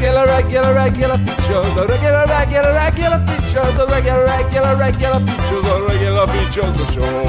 [0.00, 1.76] regular, regular, regular features.
[1.76, 3.78] A regular, regular, regular features.
[3.78, 5.64] A regular, regular, regular features.
[5.64, 6.76] A regular features.
[6.76, 7.26] A show.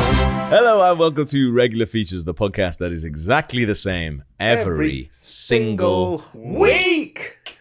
[0.50, 6.24] Hello and welcome to Regular Features, the podcast that is exactly the same every, single.
[6.36, 7.58] week.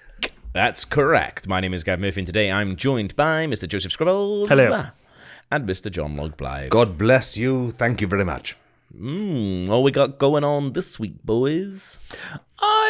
[0.53, 1.49] That's correct.
[1.49, 3.67] My name is Gav Murphy, and today I'm joined by Mr.
[3.67, 4.49] Joseph Skrebels.
[4.49, 4.89] Hello.
[5.51, 5.91] And Mr.
[5.91, 6.69] John Log Blyth.
[6.69, 7.71] God bless you.
[7.71, 8.59] Thank you very much.
[8.95, 11.99] Mm, what we got going on this week, boys?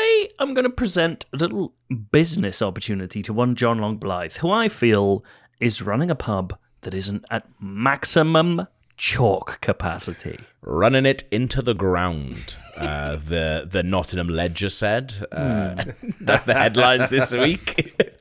[0.00, 1.74] I am going to present a little
[2.12, 5.24] business opportunity to one John Long Blyth, who I feel
[5.58, 10.38] is running a pub that isn't at maximum chalk capacity.
[10.62, 12.54] Running it into the ground.
[12.76, 15.14] Uh, the the Nottingham Ledger said.
[15.32, 15.84] Uh,
[16.20, 17.96] That's the headlines this week.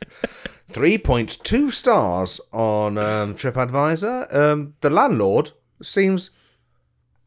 [0.71, 4.33] 3.2 stars on um, TripAdvisor.
[4.35, 6.31] Um, the landlord seems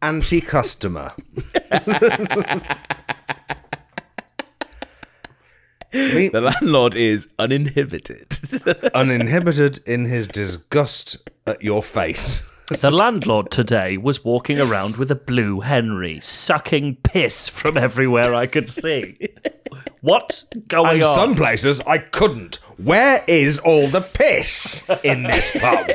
[0.02, 1.12] anti customer.
[5.92, 8.36] the landlord is uninhibited.
[8.94, 12.46] uninhibited in his disgust at your face.
[12.80, 18.46] The landlord today was walking around with a blue Henry, sucking piss from everywhere I
[18.46, 19.18] could see.
[20.02, 21.14] What's going And on?
[21.14, 22.56] some places I couldn't.
[22.78, 25.90] Where is all the piss in this pub?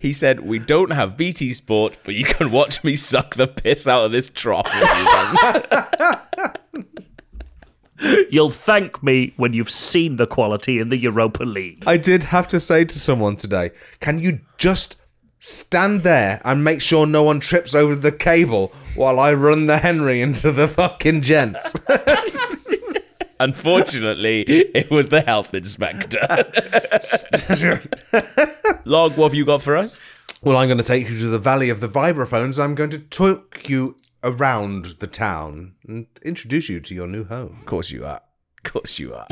[0.00, 3.86] he said, "We don't have BT Sport, but you can watch me suck the piss
[3.88, 4.70] out of this trough."
[8.14, 11.84] if you want." You'll thank me when you've seen the quality in the Europa League.
[11.86, 13.70] I did have to say to someone today,
[14.00, 14.96] can you just
[15.38, 19.78] stand there and make sure no one trips over the cable while I run the
[19.78, 21.74] Henry into the fucking gents?
[23.40, 26.20] Unfortunately, it was the health inspector.
[28.84, 30.00] Log, what have you got for us?
[30.44, 32.62] well, I'm going to take you to the Valley of the Vibraphones.
[32.62, 37.58] I'm going to talk you around the town and introduce you to your new home.
[37.60, 38.22] Of course you are.
[38.64, 39.26] Of course you are.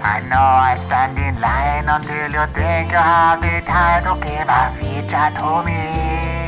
[0.00, 4.48] I know I stand in line until you think you have the time to give
[4.48, 6.45] a feature to me.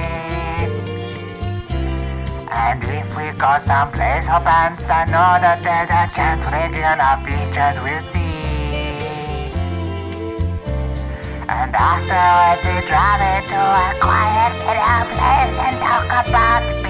[2.58, 7.78] And if we go someplace for bands, I know that there's a chance regular features
[7.84, 8.19] will see.
[11.48, 16.88] And afterwards we drive it to a quiet little place and talk about the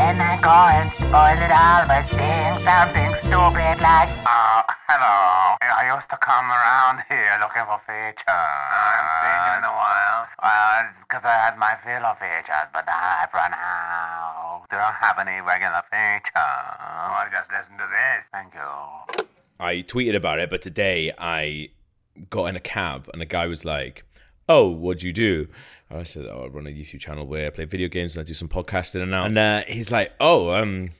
[0.00, 5.60] then I go and spoil it all by saying something stupid like, Oh, hello.
[5.60, 8.24] I used to come around here looking for features.
[8.24, 10.20] I haven't seen you in a while.
[10.40, 14.64] Well, it's because I had my fill of features, but I've run out.
[14.70, 16.32] They Do you have any regular features?
[16.32, 18.24] Well, just listen to this.
[18.32, 18.72] Thank you.
[19.60, 21.68] I tweeted about it, but today I
[22.30, 24.04] got in a cab and a guy was like,
[24.50, 25.48] "Oh, what do you do?"
[25.88, 28.22] And I said, "Oh, I run a YouTube channel where I play video games and
[28.22, 30.90] I do some podcasting and now." And uh, he's like, "Oh, um."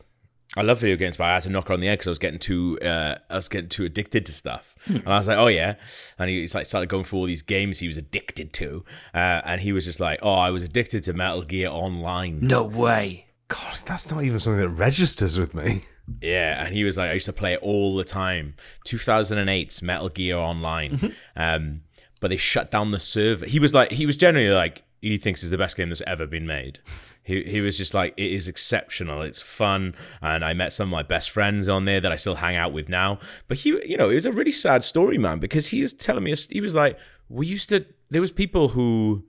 [0.56, 2.10] I love video games, but I had to knock her on the head because I
[2.10, 4.74] was getting too, uh, I was getting too addicted to stuff.
[4.86, 5.76] and I was like, "Oh yeah,"
[6.18, 8.84] and he, he's like started going through all these games he was addicted to,
[9.14, 12.64] uh, and he was just like, "Oh, I was addicted to Metal Gear Online." No
[12.64, 13.26] way.
[13.46, 15.82] God, that's not even something that registers with me.
[16.20, 18.54] Yeah, and he was like, I used to play it all the time.
[18.84, 21.82] 2008's Metal Gear Online, um,
[22.20, 23.46] but they shut down the server.
[23.46, 26.26] He was like, he was generally like, he thinks is the best game that's ever
[26.26, 26.78] been made.
[27.22, 29.22] He he was just like, it is exceptional.
[29.22, 32.36] It's fun, and I met some of my best friends on there that I still
[32.36, 33.18] hang out with now.
[33.48, 36.24] But he, you know, it was a really sad story, man, because he is telling
[36.24, 36.98] me he was like,
[37.28, 37.84] we used to.
[38.10, 39.24] There was people who.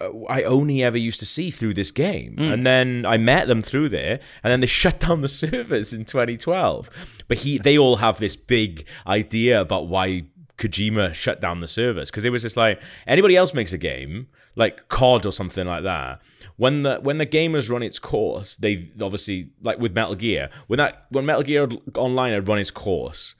[0.00, 2.36] uh, I only ever used to see through this game.
[2.38, 6.04] And then I met them through there, and then they shut down the servers in
[6.04, 6.90] 2012.
[7.28, 10.24] But he, they all have this big idea about why
[10.58, 14.28] Kojima shut down the servers because it was just like anybody else makes a game
[14.54, 16.20] like COD or something like that.
[16.56, 20.48] When the when the game has run its course, they obviously like with Metal Gear
[20.66, 23.34] when that when Metal Gear Online had run its course,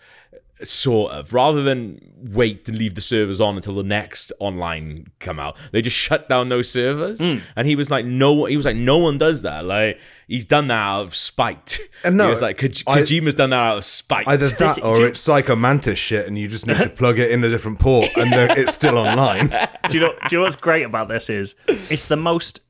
[0.63, 5.39] sort of rather than wait to leave the servers on until the next online come
[5.39, 7.39] out they just shut down those servers hmm.
[7.55, 10.69] and he was like no he was like no one does that like he's done
[10.69, 13.77] that out of spite And no, he was like Ko- I- kojima's done that out
[13.79, 17.19] of spite Either that or it's Psycho Mantis shit, and you just need to plug
[17.19, 19.49] it in a different port, and the- it's still online.
[19.89, 20.13] do you know?
[20.13, 22.61] Do you know what's great about this is it's the most.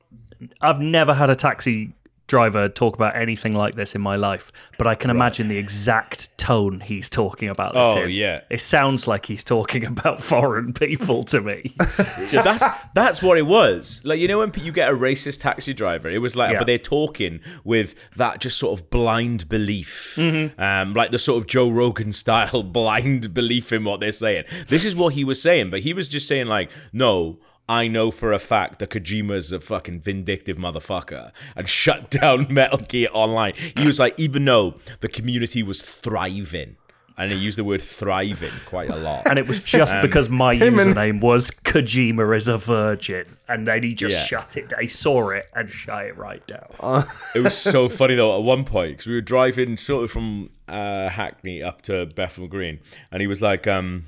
[0.60, 1.92] I've never had a taxi
[2.26, 6.36] driver talk about anything like this in my life, but I can imagine the exact
[6.38, 8.10] tone he's talking about this Oh, in.
[8.10, 8.40] yeah.
[8.50, 11.74] It sounds like he's talking about foreign people to me.
[11.78, 12.64] that's
[12.94, 14.00] that's what it was.
[14.04, 16.58] Like you know when you get a racist taxi driver, it was like, Yeah.
[16.58, 20.60] but they're talking with that just sort of blind belief, Mm-hmm.
[20.60, 24.44] um, like the sort of Joe Rogan style blind belief in what they're saying.
[24.68, 27.38] This is what he was saying, but he was just saying like, no.
[27.68, 32.78] I know for a fact that Kojima's a fucking vindictive motherfucker and shut down Metal
[32.78, 33.54] Gear Online.
[33.76, 36.76] He was like, even though the community was thriving,
[37.18, 39.22] and he used the word thriving quite a lot.
[39.28, 43.24] And it was just Um, because my him and- username was Kojima is a virgin.
[43.48, 44.40] And then he just Yeah.
[44.40, 44.82] shut it down.
[44.82, 46.66] He saw it and shut it right down.
[47.34, 50.50] It was so funny though at one point because we were driving sort of from
[50.68, 52.80] uh, Hackney up to Bethnal Green,
[53.10, 54.04] and he was like, um,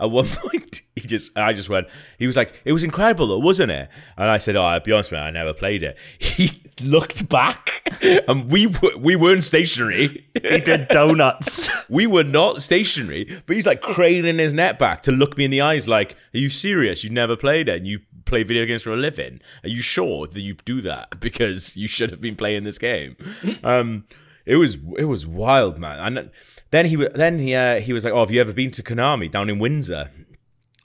[0.00, 1.88] at one point he just, I just went,
[2.18, 3.88] he was like, it was incredible though, wasn't it?
[4.16, 5.96] And I said, oh, I'll be honest, man, I never played it.
[6.40, 7.82] He looked back,
[8.26, 10.26] and we w- we weren't stationary.
[10.34, 11.68] he did donuts.
[11.90, 15.50] We were not stationary, but he's like craning his neck back to look me in
[15.50, 17.04] the eyes, like, "Are you serious?
[17.04, 19.40] You never played it, and you play video games for a living?
[19.64, 21.20] Are you sure that you do that?
[21.20, 23.16] Because you should have been playing this game."
[23.62, 24.04] Um,
[24.52, 25.98] it was it was wild, man.
[26.16, 26.30] And
[26.70, 29.30] then he then he uh, he was like, "Oh, have you ever been to Konami
[29.30, 30.10] down in Windsor?"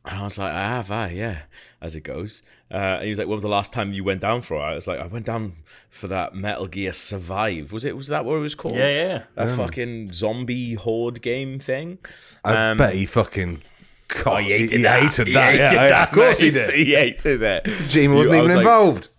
[0.08, 1.38] And I was like, I have, I, yeah,
[1.82, 2.44] as it goes.
[2.70, 4.58] Uh, and he was like, What was the last time you went down for?
[4.58, 4.62] It?
[4.72, 5.54] I was like, I went down
[5.90, 7.72] for that Metal Gear Survive.
[7.72, 7.96] Was it?
[7.98, 8.76] Was that what it was called?
[8.76, 9.24] Yeah, yeah.
[9.34, 11.98] That fucking zombie horde game thing.
[12.44, 13.64] I Um, bet he fucking.
[14.10, 15.02] God, Oh, he hated he that.
[15.02, 16.70] hated He hated yeah, yeah, that, of course he did.
[16.76, 17.66] He hated it.
[17.90, 19.10] Jim wasn't I even was like- involved.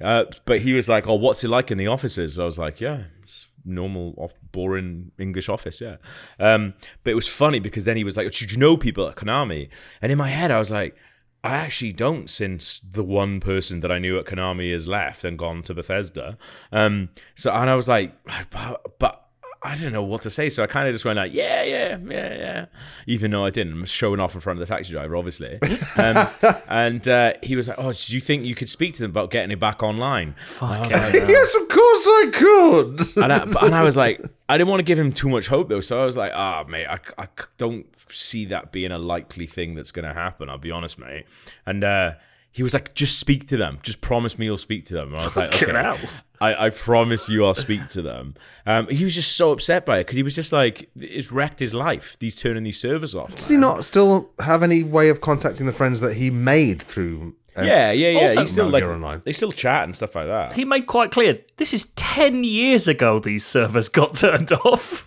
[0.00, 2.80] Uh, but he was like, "Oh, what's it like in the offices?" I was like,
[2.80, 3.13] "Yeah, it's
[3.64, 5.96] normal, off, boring English office, yeah."
[6.38, 9.16] Um, but it was funny because then he was like, "Did you know people at
[9.16, 9.68] Konami?"
[10.02, 10.96] And in my head, I was like,
[11.42, 15.38] "I actually don't, since the one person that I knew at Konami has left and
[15.38, 16.38] gone to Bethesda."
[16.72, 18.14] Um, so and I was like,
[18.50, 19.23] "But." but
[19.64, 21.96] I didn't know what to say, so I kind of just went like, "Yeah, yeah,
[22.04, 22.66] yeah, yeah,"
[23.06, 23.72] even though I didn't.
[23.72, 25.58] I'm showing off in front of the taxi driver, obviously.
[25.96, 26.26] Um,
[26.68, 29.30] and uh, he was like, "Oh, do you think you could speak to them about
[29.30, 33.22] getting it back online?" Fuck yes, of course I could.
[33.24, 35.68] And I, and I was like, I didn't want to give him too much hope
[35.68, 37.28] though, so I was like, "Ah, mate, I, I
[37.58, 41.26] don't see that being a likely thing that's going to happen." I'll be honest, mate.
[41.64, 42.14] And uh,
[42.54, 43.80] he was like, "Just speak to them.
[43.82, 45.98] Just promise me you'll speak to them." And I was like, Fucking "Okay." hell.
[46.40, 48.34] I, I promise you I'll speak to them.
[48.66, 51.58] Um, he was just so upset by it because he was just like, it's wrecked
[51.60, 52.16] his life.
[52.20, 53.34] He's turning these servers off.
[53.36, 57.34] Does he not still have any way of contacting the friends that he made through?
[57.56, 58.20] uh, Yeah, yeah, yeah.
[58.26, 59.20] Also- he's still Metal like, Online.
[59.24, 60.52] they still chat and stuff like that.
[60.54, 65.06] He made quite clear this is 10 years ago these servers got turned off.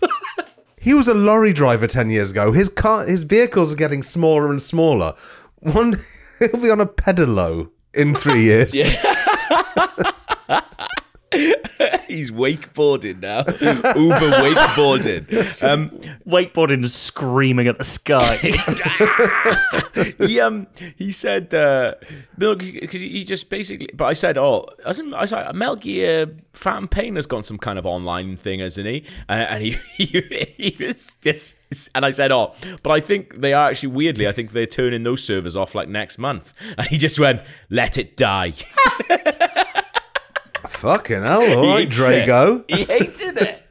[0.80, 2.52] He was a lorry driver ten years ago.
[2.52, 5.14] His car, his vehicles are getting smaller and smaller.
[5.56, 5.96] One,
[6.52, 8.74] he'll be on a pedalo in three years.
[12.08, 13.40] He's wakeboarding now.
[13.40, 15.62] Uber wakeboarding.
[15.62, 15.90] Um,
[16.26, 18.36] Wakeboarding is screaming at the sky.
[20.26, 20.66] he um
[20.96, 21.94] he said uh
[22.36, 27.16] because he just basically but I said oh hasn't I said Metal Gear Phantom Pain
[27.16, 31.12] has got some kind of online thing hasn't he and, and he, he he was
[31.22, 31.56] just
[31.94, 35.02] and I said oh but I think they are actually weirdly I think they're turning
[35.02, 38.54] those servers off like next month and he just went let it die
[40.68, 41.58] Fucking hell!
[41.58, 42.64] All right, Drago.
[42.68, 42.76] it.
[42.76, 43.62] he hated it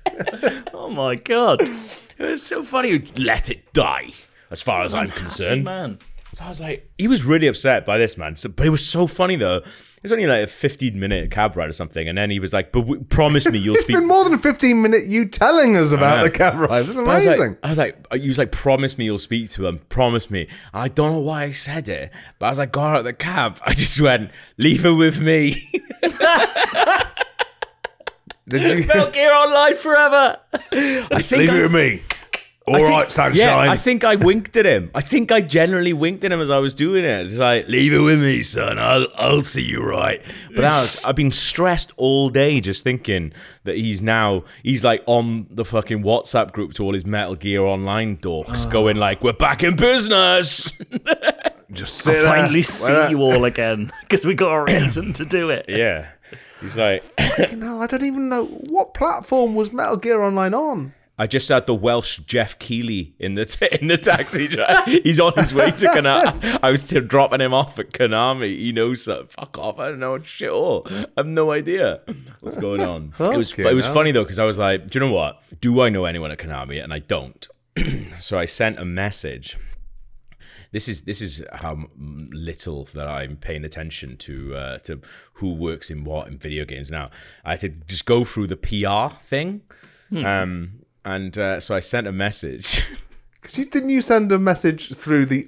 [0.73, 1.61] oh my god.
[1.61, 1.69] it
[2.19, 4.11] was so funny You let it die
[4.49, 5.99] as far as I'm concerned Man.
[6.33, 8.35] So I was like, he was really upset by this man.
[8.35, 9.57] So, but it was so funny though.
[9.57, 12.53] It was only like a 15 minute cab ride or something, and then he was
[12.53, 15.05] like, "But w- promise me you'll It's speak." It's been more than a fifteen minute
[15.07, 16.85] you telling us about the cab ride.
[16.85, 17.49] It's But I was amazing.
[17.51, 19.79] like, I was like, uh, he was like, "Promise me you'll speak to him.
[19.89, 20.41] Promise me."
[20.73, 23.13] And I don't know why I said it, but as I got out of the
[23.13, 25.67] cab, I just went, "Leave her with me."
[28.47, 30.37] Did you Metal Gear Online forever.
[30.53, 32.01] I think leave I- it with me?
[32.67, 33.39] All I right, think- sunshine.
[33.39, 34.91] Yeah, I think I winked at him.
[34.93, 37.27] I think I generally winked at him as I was doing it.
[37.27, 38.77] It's like, leave it with me, son.
[38.77, 40.21] I'll I'll see you right.
[40.53, 43.31] But I was, I've been stressed all day just thinking
[43.63, 47.61] that he's now he's like on the fucking WhatsApp group to all his Metal Gear
[47.61, 48.69] Online dorks, ah.
[48.69, 50.73] going like, "We're back in business."
[51.71, 52.23] Just sit there.
[52.27, 55.65] Finally see Well, you all again because we got a reason to do it.
[55.67, 56.07] yeah,
[56.61, 57.03] he's like,
[57.57, 60.93] No, I don't even know what platform was Metal Gear Online on.
[61.19, 64.47] I just had the Welsh Geoff Keighley in the t- in the taxi.
[64.47, 64.85] drive.
[64.85, 66.59] He's on his way to Konami.
[66.63, 68.55] I was still dropping him off at Konami.
[68.57, 69.27] He knows something.
[69.27, 69.79] Fuck off!
[69.79, 70.85] I don't know shit all.
[70.89, 72.01] I have no idea
[72.41, 73.13] what's going on.
[73.19, 75.41] it was it was funny though because I was like, do you know what?
[75.59, 76.83] Do I know anyone at Konami?
[76.83, 77.47] And I don't.
[78.19, 79.57] so I sent a message
[80.71, 85.01] this is this is how little that I'm paying attention to uh, to
[85.33, 87.09] who works in what in video games now.
[87.45, 89.61] I had to just go through the PR thing,
[90.25, 90.81] um,
[91.15, 92.83] and uh, so I sent a message.
[93.39, 95.47] Because you didn't you send a message through the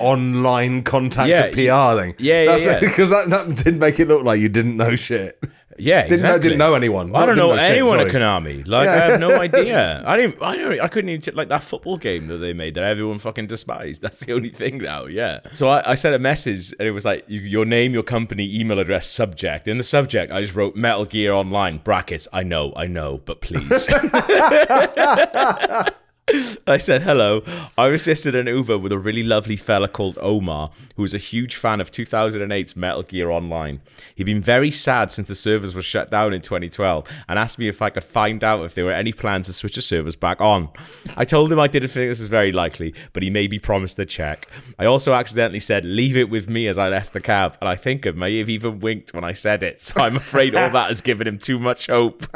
[0.00, 2.14] online contact Yeah, PR thing?
[2.18, 2.80] yeah, yeah, yeah.
[2.88, 5.38] Because that, that did make it look like you didn't know shit.
[5.78, 7.14] Yeah, Didn't know, didn't know anyone.
[7.14, 8.08] I don't know, shit, anyone at.
[8.08, 8.66] Konami.
[8.66, 10.02] Like I have no idea.
[10.06, 10.42] I didn't.
[10.42, 10.80] I don't.
[10.80, 14.02] I couldn't even t- like that football game that they made that everyone fucking despised.
[14.02, 15.06] That's the only thing now.
[15.06, 15.40] Yeah.
[15.52, 18.58] So I, I sent a message and it was like you, your name, your company,
[18.58, 19.68] email address, subject.
[19.68, 22.28] In the subject, I just wrote Metal Gear Online brackets.
[22.32, 23.88] I know, I know, but please.
[26.66, 27.42] I said, hello.
[27.76, 31.14] I was just in an Uber with a really lovely fella called Omar, who was
[31.14, 33.80] a huge fan of 2008's Metal Gear Online.
[34.14, 37.68] He'd been very sad since the servers were shut down in 2012 and asked me
[37.68, 40.40] if I could find out if there were any plans to switch the servers back
[40.40, 40.68] on.
[41.16, 44.06] I told him I didn't think this was very likely, but he maybe promised a
[44.06, 44.48] check.
[44.78, 47.76] I also accidentally said, leave it with me as I left the cab, and I
[47.76, 50.88] think I may have even winked when I said it, so I'm afraid all that
[50.88, 52.26] has given him too much hope.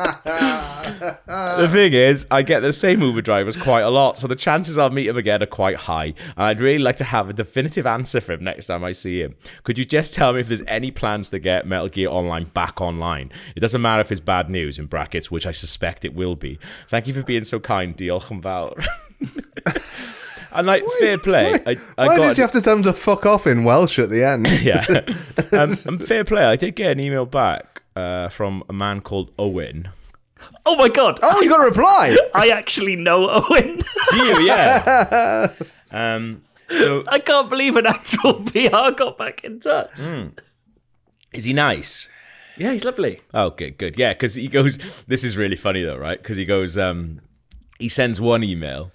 [1.33, 4.79] The thing is, I get the same Uber drivers quite a lot, so the chances
[4.79, 6.15] I'll meet him again are quite high.
[6.37, 9.21] And I'd really like to have a definitive answer for him next time I see
[9.21, 9.35] him.
[9.65, 12.81] Could you just tell me if there's any plans to get Metal Gear Online back
[12.81, 13.31] online?
[13.55, 16.59] It doesn't matter if it's bad news, in brackets, which I suspect it will be.
[16.89, 18.75] Thank you for being so kind, Diolch fawr.
[20.55, 22.93] And like fair play, I, I Why got did you have to tell them to
[22.93, 24.47] fuck off in Welsh at the end?
[24.63, 24.85] yeah.
[25.53, 29.31] Um, and fair play, I did get an email back uh, from a man called
[29.39, 29.89] Owen.
[30.65, 31.19] Oh my god!
[31.23, 32.17] Oh, you got a reply.
[32.35, 33.81] I actually know Owen.
[34.11, 34.41] Do you?
[34.43, 35.53] Yeah.
[35.91, 39.91] um, so I can't believe an actual PR got back in touch.
[41.33, 42.09] is he nice?
[42.57, 43.21] Yeah, he's lovely.
[43.33, 43.99] Oh, good, good.
[43.99, 45.05] Yeah, because he goes.
[45.05, 46.21] This is really funny though, right?
[46.21, 46.77] Because he goes.
[46.79, 47.21] Um,
[47.79, 48.93] he sends one email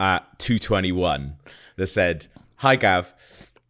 [0.00, 1.36] at two twenty one
[1.76, 3.12] that said, "Hi Gav,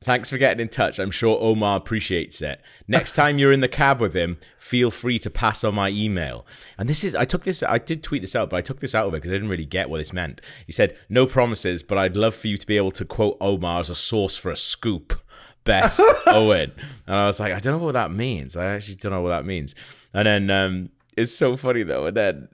[0.06, 0.98] thanks for getting in touch.
[1.00, 2.62] I'm sure Omar appreciates it.
[2.86, 6.46] Next time you're in the cab with him, feel free to pass on my email."
[6.78, 7.14] And this is.
[7.14, 7.62] I took this.
[7.62, 9.50] I did tweet this out, but I took this out of it because I didn't
[9.50, 10.40] really get what this meant.
[10.64, 13.80] He said, "No promises, but I'd love for you to be able to quote Omar
[13.80, 15.20] as a source for a scoop."
[15.64, 16.72] best Owen.
[17.08, 18.56] And I was like, I don't know what that means.
[18.56, 19.74] I actually don't know what that means.
[20.14, 22.06] And then um, it's so funny though.
[22.06, 22.48] And then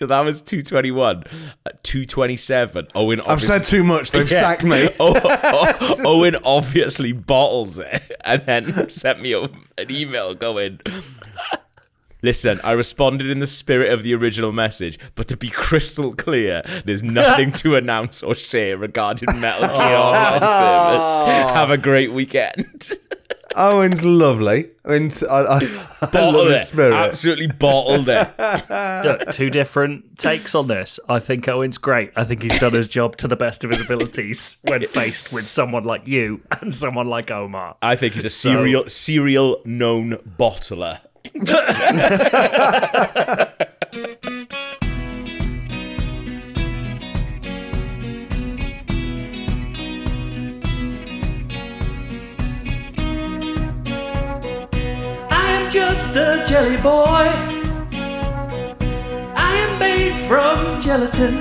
[0.00, 1.24] so that was 221.
[1.66, 4.12] At uh, 227, Owen I've said too much.
[4.12, 4.40] They've Yeah.
[4.40, 4.88] sacked me.
[4.98, 9.50] Oh, oh, Owen obviously bottles it and then sent me an
[9.90, 10.80] email going,
[12.22, 16.62] Listen, I responded in the spirit of the original message, but to be crystal clear,
[16.86, 20.12] there's nothing to announce or share regarding Metal Gear oh.
[20.14, 21.16] Online service.
[21.54, 22.92] Have a great weekend.
[23.56, 24.70] Owen's lovely.
[24.84, 26.66] I mean, I, I, I love Bottled his it.
[26.66, 26.94] spirit.
[26.94, 28.28] Absolutely bottled it.
[29.04, 31.00] Look, two different takes on this.
[31.08, 32.12] I think Owen's great.
[32.16, 35.46] I think he's done his job to the best of his abilities when faced with
[35.48, 37.76] someone like you and someone like Omar.
[37.82, 41.00] I think he's a serial serial known bottler.
[56.08, 57.28] a jelly boy.
[59.36, 61.34] I am made from gelatin.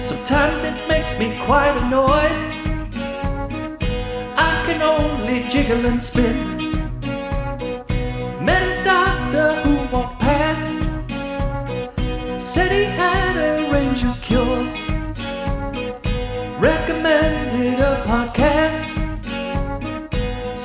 [0.00, 2.38] Sometimes it makes me quite annoyed.
[4.36, 6.36] I can only jiggle and spin.
[8.44, 9.65] Met a doctor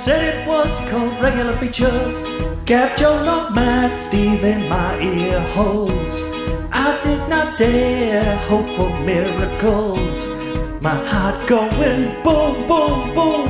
[0.01, 2.27] Said it was called Regular Features.
[2.65, 6.33] Gav Joe, not Matt, Steve in my ear holes.
[6.71, 10.25] I did not dare hope for miracles.
[10.81, 13.45] My heart going boom, boom, boom.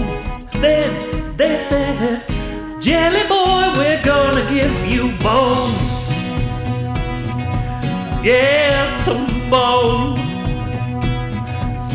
[0.59, 2.21] Then they said,
[2.81, 6.19] Jelly boy, we're gonna give you bones.
[8.21, 10.27] Yeah, some bones.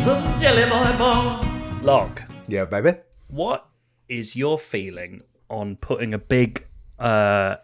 [0.03, 1.83] Some jelly boy bones.
[1.83, 2.93] Log yeah, baby.
[3.29, 3.67] what
[4.09, 6.65] is your feeling on putting a big
[6.99, 7.55] uh,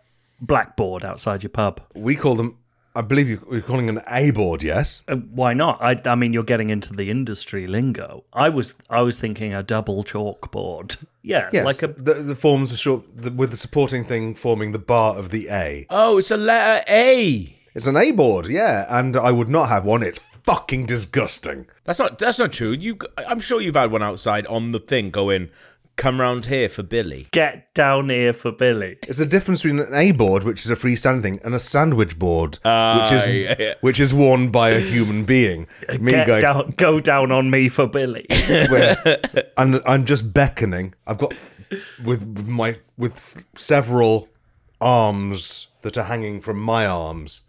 [0.41, 1.81] blackboard outside your pub?
[1.95, 2.57] We call them.
[2.95, 4.61] I believe you- you're calling an A board.
[4.61, 5.01] Yes.
[5.07, 5.79] Uh, why not?
[5.81, 8.23] I, I mean, you're getting into the industry lingo.
[8.31, 10.97] I was I was thinking a double chalkboard.
[11.25, 11.63] Yeah, Yes.
[11.63, 15.17] like a the, the forms are short the, with the supporting thing forming the bar
[15.17, 15.87] of the A.
[15.89, 17.57] Oh, it's a letter A.
[17.73, 18.47] It's an A board.
[18.49, 20.03] Yeah, and I would not have one.
[20.03, 21.65] It's fucking disgusting.
[21.85, 22.71] That's not that's not true.
[22.71, 25.49] You, I'm sure you've had one outside on the thing going
[25.95, 27.27] Come round here for Billy.
[27.31, 28.97] Get down here for Billy.
[29.03, 32.17] It's a difference between an A board, which is a freestanding thing, and a sandwich
[32.17, 33.73] board, which is ah, yeah, yeah.
[33.81, 35.67] which is worn by a human being.
[35.99, 38.25] Me Get going, down, go down on me for Billy.
[38.47, 39.19] where,
[39.57, 40.95] and I'm just beckoning.
[41.05, 41.33] I've got
[42.03, 44.29] with, with my with several
[44.81, 47.41] arms that are hanging from my arms,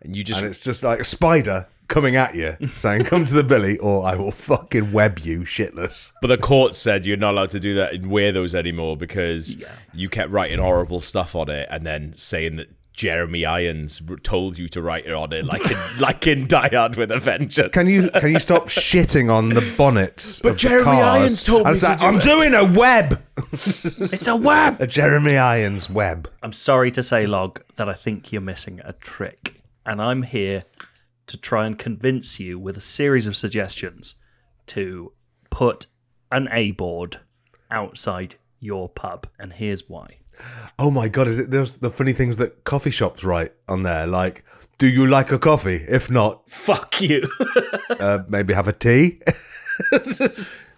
[0.00, 3.34] And you just and it's just like a spider coming at you, saying, "Come to
[3.34, 7.32] the Billy, or I will fucking web you shitless." But the court said you're not
[7.34, 9.56] allowed to do that and wear those anymore because
[9.92, 14.68] you kept writing horrible stuff on it and then saying that Jeremy Irons told you
[14.68, 17.72] to write it on it, like in, like in Die Hard with a Vengeance.
[17.72, 20.40] Can you can you stop shitting on the bonnets?
[20.42, 21.16] But of Jeremy the cars?
[21.20, 24.80] Irons told And me to like, do I'm it." doing a web, it's a web.
[24.82, 26.30] a Jeremy Irons web.
[26.42, 29.54] I'm sorry to say, Log, that I think you're missing a trick.
[29.86, 30.64] And I'm here
[31.30, 34.14] to try and convince you with a series of suggestions
[34.66, 35.12] to
[35.50, 35.86] put
[36.30, 37.20] an A board
[37.70, 39.26] outside your pub.
[39.38, 40.18] And here's why.
[40.78, 44.06] Oh my god, is it those the funny things that coffee shops write on there?
[44.06, 44.44] Like,
[44.78, 45.84] do you like a coffee?
[45.88, 47.28] If not, Fuck you.
[47.90, 49.20] uh, maybe have a tea.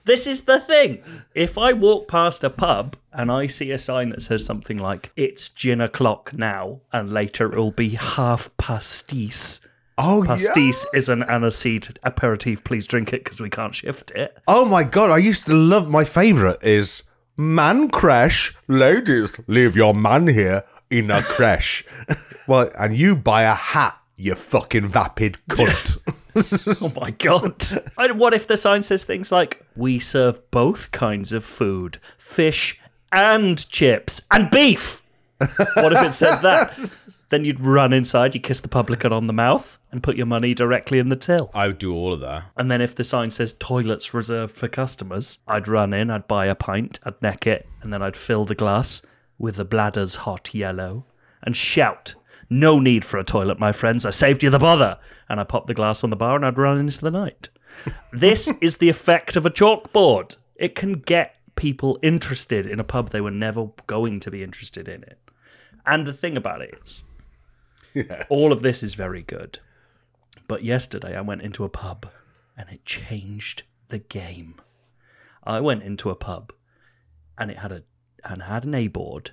[0.05, 1.03] this is the thing.
[1.35, 5.13] If I walk past a pub and I see a sign that says something like,
[5.17, 9.61] it's gin o'clock now, and later it will be half pastis.
[9.99, 10.99] Oh Pastis yeah.
[10.99, 12.65] is an aniseed aperitif.
[12.65, 14.37] Please drink it because we can't shift it.
[14.49, 17.03] Oh my god, I used to love my favorite is
[17.37, 18.55] man crash.
[18.69, 21.85] Ladies, leave your man here in a crash.
[22.49, 25.99] well, and you buy a hat, you fucking vapid cunt.
[26.81, 27.63] Oh my god.
[27.99, 32.81] And what if the sign says things like, we serve both kinds of food fish
[33.13, 35.03] and chips and beef?
[35.75, 36.71] What if it said that?
[37.33, 40.53] then you'd run inside, you kiss the publican on the mouth, and put your money
[40.53, 41.51] directly in the till.
[41.55, 42.45] I would do all of that.
[42.57, 46.47] And then if the sign says toilets reserved for customers, I'd run in, I'd buy
[46.47, 49.01] a pint, I'd neck it, and then I'd fill the glass
[49.39, 51.07] with the bladder's hot yellow
[51.43, 52.15] and shout,
[52.51, 54.05] No need for a toilet, my friends.
[54.05, 54.99] I saved you the bother.
[55.29, 57.49] And I pop the glass on the bar and I'd run into the night.
[58.13, 60.37] This is the effect of a chalkboard.
[60.57, 64.87] It can get people interested in a pub they were never going to be interested
[64.87, 65.19] in it.
[65.87, 67.03] And the thing about it is,
[68.29, 69.59] all of this is very good.
[70.49, 72.09] But yesterday I went into a pub
[72.57, 74.55] and it changed the game.
[75.45, 76.53] I went into a pub
[77.39, 77.83] and it had a
[78.25, 79.33] and had an A board.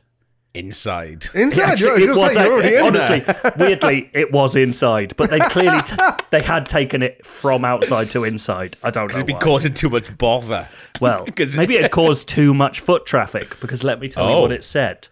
[0.55, 1.27] Inside.
[1.35, 3.53] Inside, Actually, you're, it you're was saying you're already a- in honestly, there.
[3.57, 5.95] weirdly, it was inside, but they clearly t-
[6.31, 8.75] they had taken it from outside to inside.
[8.81, 9.15] I don't know.
[9.17, 9.39] It'd be why.
[9.41, 10.67] causing too much bother.
[10.99, 14.41] Well, 'Cause- maybe it caused too much foot traffic because let me tell you Oh.
[14.41, 15.07] what it said.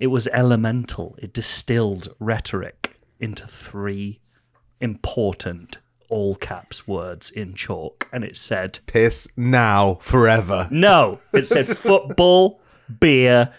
[0.00, 1.14] It was elemental.
[1.18, 4.20] It distilled rhetoric into three
[4.80, 5.76] important
[6.08, 8.08] all caps words in chalk.
[8.10, 10.68] And it said, Piss now, forever.
[10.70, 12.60] no, it said football,
[12.98, 13.52] beer,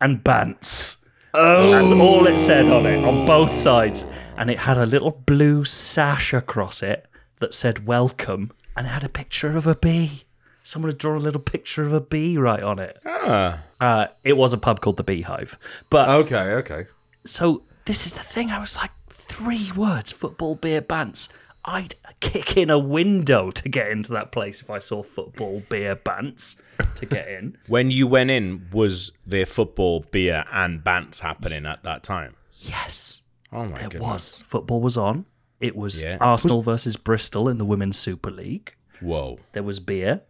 [0.00, 0.98] and bants.
[1.34, 1.70] Oh.
[1.70, 4.06] That's all it said on it, on both sides.
[4.36, 7.06] And it had a little blue sash across it
[7.40, 10.22] that said welcome, and it had a picture of a bee.
[10.62, 12.98] Someone had drawn a little picture of a bee right on it.
[13.06, 15.58] Uh, it was a pub called the Beehive.
[15.88, 16.86] But Okay, okay.
[17.24, 18.50] so this is the thing.
[18.50, 21.28] I was like, three words: football, beer, bants.
[21.64, 25.94] I'd kick in a window to get into that place if I saw football, beer,
[25.94, 26.58] bants
[26.96, 27.58] to get in.
[27.68, 32.36] When you went in, was there football, beer, and bants happening at that time?
[32.62, 34.00] yes, Oh my it goodness.
[34.02, 34.42] was.
[34.46, 35.26] Football was on.
[35.60, 36.16] It was Yeah.
[36.20, 38.74] Arsenal versus Bristol in the Women's Super League.
[39.00, 39.38] Whoa.
[39.52, 40.22] There was beer,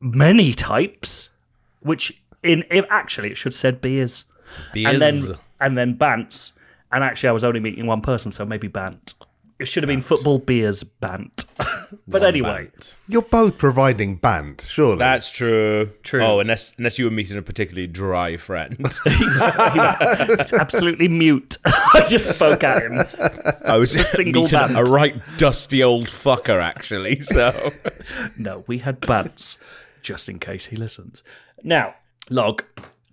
[0.00, 1.30] many types,
[1.80, 4.24] which in if actually it should said beers,
[4.72, 4.92] Beers.
[4.92, 6.52] and then and then bants.
[6.92, 9.14] And actually, I was only meeting one person, so maybe bant.
[9.58, 11.46] It should have been football, beers, bant.
[12.08, 12.96] but anyway, Bant.
[13.08, 14.98] You're both providing band, surely.
[14.98, 15.92] That's true.
[16.02, 16.22] True.
[16.22, 18.76] Oh, unless unless you were meeting a particularly dry friend.
[19.06, 21.56] it's absolutely mute.
[21.64, 23.02] I just spoke at him.
[23.64, 27.20] I was single meeting a right dusty old fucker, actually.
[27.20, 27.72] So
[28.36, 29.58] No, we had bants,
[30.06, 31.24] just in case he listens.
[31.64, 31.94] Now,
[32.30, 32.62] log.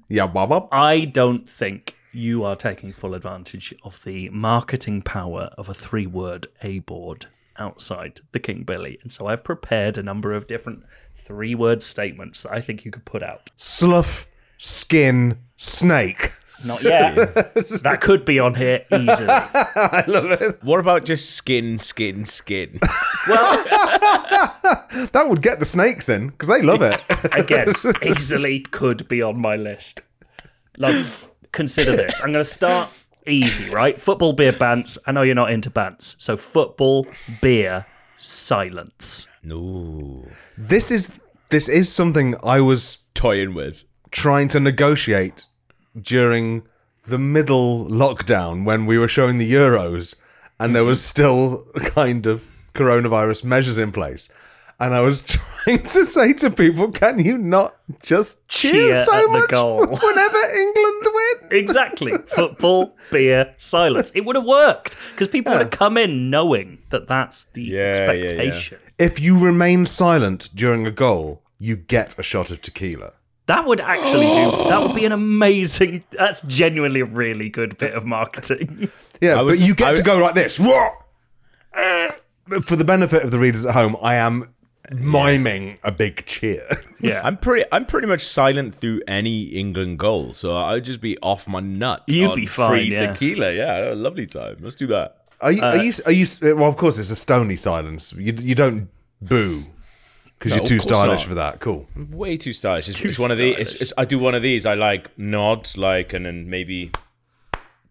[0.08, 0.69] yeah, Bob.
[0.71, 6.06] I don't think you are taking full advantage of the marketing power of a three
[6.06, 7.25] word A board
[7.58, 8.99] outside the King Billy.
[9.01, 12.91] And so I've prepared a number of different three word statements that I think you
[12.91, 13.49] could put out.
[13.58, 14.27] Slough,
[14.58, 16.32] skin, snake.
[16.67, 17.15] Not yet.
[17.82, 19.27] that could be on here easily.
[19.29, 20.63] I love it.
[20.63, 22.79] What about just skin, skin, skin?
[23.27, 23.65] Well,
[25.13, 27.01] That would get the snakes in because they love it.
[27.36, 30.01] again, easily could be on my list.
[30.77, 31.05] Like,
[31.51, 32.19] consider this.
[32.19, 32.89] I'm going to start
[33.25, 33.97] easy, right?
[33.97, 34.97] Football, beer, bants.
[35.05, 36.15] I know you're not into bants.
[36.19, 37.07] So, football,
[37.41, 37.86] beer,
[38.17, 39.27] silence.
[39.43, 40.25] no.
[40.57, 43.83] this is this is something I was Toying with.
[44.12, 45.45] trying to negotiate
[45.99, 46.63] during
[47.03, 50.15] the middle lockdown when we were showing the Euros
[50.59, 51.09] and there was mm-hmm.
[51.09, 54.29] still kind of coronavirus measures in place.
[54.79, 55.21] And I was
[55.65, 60.38] trying to say to people, can you not just cheer, Cheer so much goal." whenever
[60.57, 61.59] England win?
[61.59, 62.12] Exactly.
[62.27, 64.12] Football, beer, silence.
[64.15, 67.77] It would have worked because people would have come in knowing that that's the Yeah,
[67.79, 67.91] yeah, yeah.
[68.23, 68.79] expectation.
[68.99, 73.13] If you remain silent during a goal, you get a shot of tequila.
[73.45, 74.51] That would actually do.
[74.69, 76.03] That would be an amazing.
[76.12, 78.89] That's genuinely a really good bit of marketing.
[79.21, 80.59] Yeah, was- but you get I- to go like this.
[80.59, 82.09] Uh,
[82.63, 84.53] For the benefit of the readers at home, I am
[84.91, 86.67] miming a big cheer.
[86.99, 87.21] Yeah.
[87.23, 87.65] I'm pretty.
[87.71, 92.03] I'm pretty much silent through any England goal, so I'd just be off my nut.
[92.08, 93.13] You'd on be fine, Free yeah.
[93.13, 94.58] tequila, yeah, a lovely time.
[94.62, 95.17] Let's do that.
[95.41, 95.62] Are you?
[95.62, 95.93] are uh, you?
[96.06, 96.25] Are you?
[96.41, 98.13] Well, of course, it's a stony silence.
[98.13, 98.89] You, you don't
[99.21, 99.65] boo
[100.43, 101.27] because No, you're too stylish not.
[101.27, 101.60] for that.
[101.62, 101.88] Cool.
[101.95, 102.89] Way too stylish.
[102.89, 103.58] It's, Too it's one of these.
[103.58, 104.65] It's, it's, I do one of these.
[104.65, 106.91] I like nod, like, and then maybe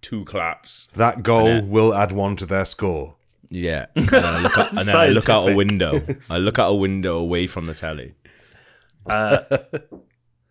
[0.02, 0.88] two claps.
[0.94, 3.16] That goal will add one to their score.
[3.54, 6.00] Yeah, and then I look out, and then I look out a window.
[6.30, 8.14] I look out a window away from the telly.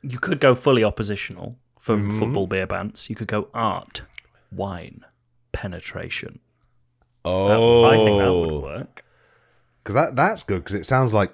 [0.04, 2.20] you could go fully oppositional for Mm-hmm.
[2.20, 3.10] football beer bants.
[3.10, 4.04] You could go art,
[4.52, 5.04] wine,
[5.52, 6.40] penetration.
[7.26, 9.06] Oh, I think that would work.
[9.84, 10.60] Because that that's good.
[10.60, 11.34] Because it sounds like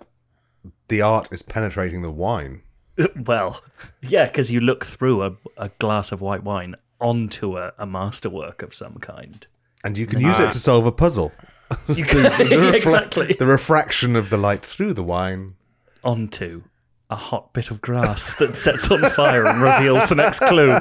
[0.88, 2.62] the art is penetrating the wine.
[3.27, 3.62] Well,
[4.01, 8.63] yeah, because you look through a, a glass of white wine onto a, a masterwork
[8.63, 9.45] of some kind.
[9.84, 11.32] And you can use it to solve a puzzle.
[11.89, 13.36] You could, refle- exactly.
[13.38, 15.56] The refraction of the light through the wine.
[16.03, 16.63] onto
[17.10, 20.77] a hot bit of grass that sets on fire and reveals the next clue.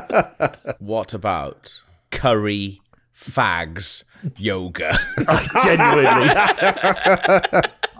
[0.79, 2.81] What about curry,
[3.15, 4.03] fags,
[4.37, 4.97] yoga?
[5.63, 6.31] Genuinely.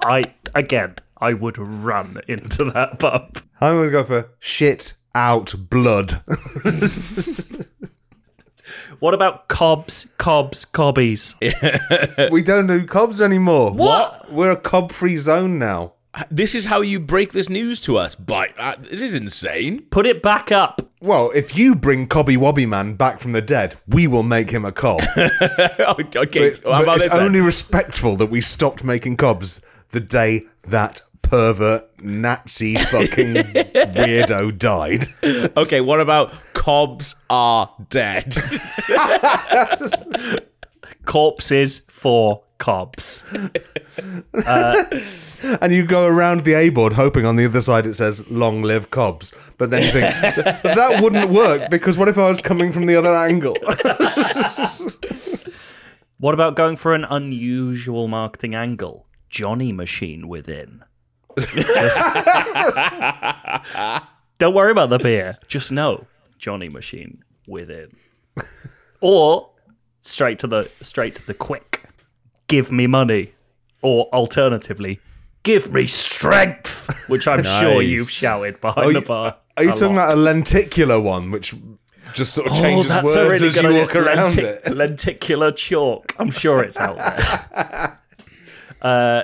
[0.03, 3.39] I again I would run into that pub.
[3.61, 6.23] I'm going to go for shit out blood.
[8.99, 11.35] What about cobs, cobs, cobbies?
[12.31, 13.73] we don't do cobs anymore.
[13.73, 14.31] What?
[14.33, 15.95] We're a cob free zone now.
[16.31, 18.15] this is how you break this news to us.
[18.15, 19.83] By uh, this is insane.
[19.91, 20.81] Put it back up.
[21.01, 24.65] Well, if you bring Cobby Wobby Man back from the dead, we will make him
[24.65, 25.01] a cob.
[25.19, 27.13] okay, But, well, how but about it's this?
[27.13, 27.23] then?
[27.23, 35.05] only respectful that we stopped making cobs the day that pervert Nazi fucking weirdo died.
[35.57, 36.33] Okay, what about
[36.67, 38.35] Cobbs are dead?
[41.05, 43.25] Corpses for cobs.
[44.47, 44.75] Uh,
[45.63, 48.63] and you go around the A board hoping on the other side it says "Long
[48.63, 49.33] live cobs.
[49.59, 50.13] but then you think
[50.63, 53.57] that wouldn't work because what if I was coming from the other angle?
[56.19, 59.07] What about going for an unusual marketing angle?
[59.31, 60.83] Johnny Machine within.
[61.39, 62.17] Just-
[64.39, 65.39] Don't worry about the beer.
[65.49, 66.07] Just know
[66.39, 67.93] Johnny Machine with it,
[69.01, 69.51] Or
[70.01, 71.83] straight to the straight to the quick.
[72.49, 73.33] Give me money.
[73.83, 75.01] Or alternatively,
[75.43, 79.37] give me strength, which I'm sure you've shouted behind the bar.
[79.57, 80.07] Are you a talking lot.
[80.07, 81.55] about a lenticular one, which
[82.15, 83.83] just sort of Oh, changes that's words a really as good you idea.
[83.83, 84.77] walk around Lentic- it?
[84.77, 86.15] Lenticular chalk.
[86.19, 87.99] I'm sure it's out there.
[88.83, 89.23] uh,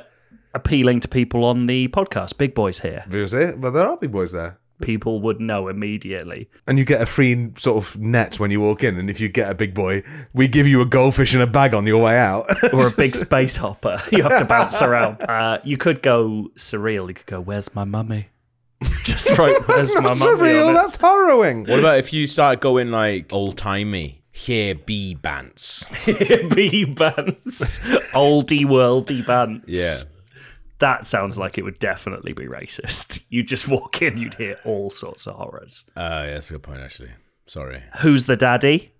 [0.54, 2.36] appealing to people on the podcast.
[2.38, 3.04] Big boys here.
[3.10, 3.58] Is it?
[3.58, 4.58] Well, there are big boys there.
[4.82, 6.50] People would know immediately.
[6.66, 9.28] And you get a free sort of net when you walk in, and if you
[9.28, 10.02] get a big boy,
[10.34, 12.50] we give you a goldfish in a bag on your way out.
[12.74, 13.98] Or a big space hopper.
[14.12, 15.22] You have to bounce around.
[15.22, 17.08] Uh, you could go surreal.
[17.08, 18.28] You could go, "Where's my mummy?"
[19.04, 19.56] Just right.
[19.66, 20.38] Where's my not mummy?
[20.42, 20.68] surreal.
[20.68, 20.78] on it?
[20.78, 21.64] That's harrowing.
[21.66, 24.18] what about if you start going like old timey?
[24.34, 25.84] Here be bants.
[26.54, 27.78] B bands,
[28.14, 29.64] oldie worldy bands.
[29.66, 29.96] Yeah.
[30.82, 33.24] That sounds like it would definitely be racist.
[33.30, 35.84] You just walk in, you'd hear all sorts of horrors.
[35.96, 37.12] Uh, yeah, that's a good point actually.
[37.46, 37.82] Sorry.
[38.00, 38.92] Who's the daddy?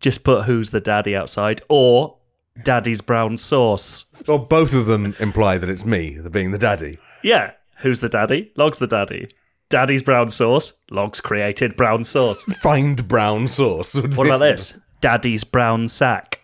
[0.00, 2.16] Just put who's the daddy outside, or
[2.62, 4.04] daddy's brown sauce.
[4.26, 6.98] Well, both of them imply that it's me, the being the daddy.
[7.22, 8.52] Yeah, who's the daddy?
[8.56, 9.28] Log's the daddy.
[9.70, 10.72] Daddy's brown sauce.
[10.90, 12.42] Log's created brown sauce.
[12.62, 13.94] Find brown sauce.
[13.96, 14.78] What be- about this?
[15.00, 16.40] Daddy's brown sack.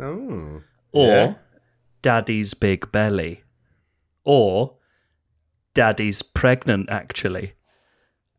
[0.00, 0.62] Oh.
[0.92, 1.34] Or Yeah.
[2.02, 3.42] daddy's big belly.
[4.30, 4.76] Or
[5.72, 7.54] daddy's pregnant, actually.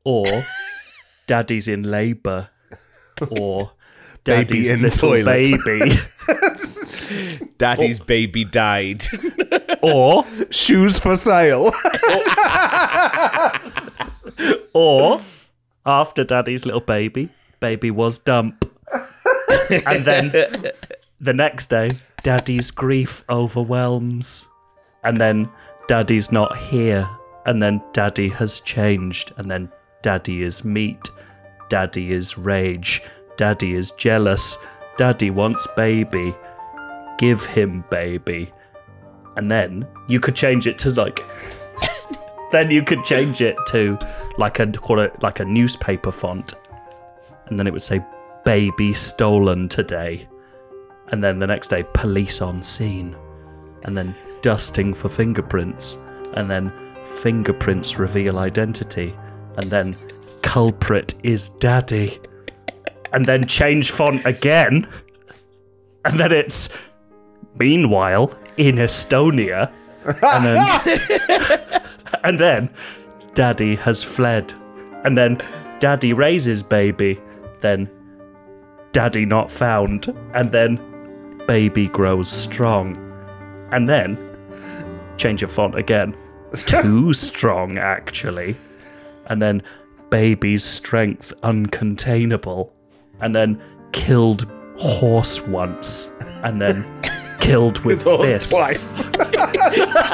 [0.06, 0.46] Or
[1.28, 2.50] daddy's in labour.
[3.32, 3.72] Or
[4.24, 5.60] Baby daddy's in little toilet.
[5.66, 5.92] baby.
[7.58, 9.02] Daddy's baby died.
[9.82, 11.72] or Shoes for sale.
[14.74, 15.20] or
[15.86, 18.66] after daddy's little baby, baby was dump.
[19.88, 20.32] and then
[21.20, 24.48] the next day, daddy's grief overwhelms.
[25.04, 25.50] And then
[25.90, 27.10] daddy's not here
[27.50, 29.72] and then Daddy has changed, and then
[30.04, 31.10] Daddy is meat,
[31.68, 33.02] Daddy is rage,
[33.38, 34.60] Daddy is jealous,
[34.98, 36.36] Daddy wants baby,
[37.18, 38.54] give him baby.
[39.36, 41.22] And then you could change it to like
[42.52, 43.98] then you could change it to
[44.38, 44.72] like a
[45.22, 46.54] like a newspaper font.
[47.48, 48.06] And then it would say
[48.46, 50.28] baby stolen today.
[51.08, 53.16] And then the next day police on scene.
[53.84, 55.98] And then dusting for fingerprints.
[56.34, 56.72] And then
[57.04, 59.16] fingerprints reveal identity.
[59.58, 59.98] And then
[60.42, 62.20] culprit is daddy.
[63.12, 64.88] And then change font again.
[66.06, 66.70] And then it's
[67.58, 69.72] meanwhile in Estonia.
[70.06, 71.82] And then
[72.24, 72.70] and then
[73.34, 74.54] daddy has fled.
[75.04, 75.42] And then
[75.80, 77.20] daddy raises baby.
[77.60, 77.90] Then
[78.92, 80.08] daddy not found.
[80.34, 80.80] And then
[81.48, 83.09] baby grows strong.
[83.72, 84.18] And then
[85.18, 86.16] change of font again.
[86.66, 88.56] Too strong, actually.
[89.28, 89.62] And then
[90.10, 92.72] baby's strength uncontainable.
[93.22, 96.10] And then killed horse once.
[96.44, 96.84] And then
[97.40, 98.52] killed with fists.
[98.52, 99.06] twice.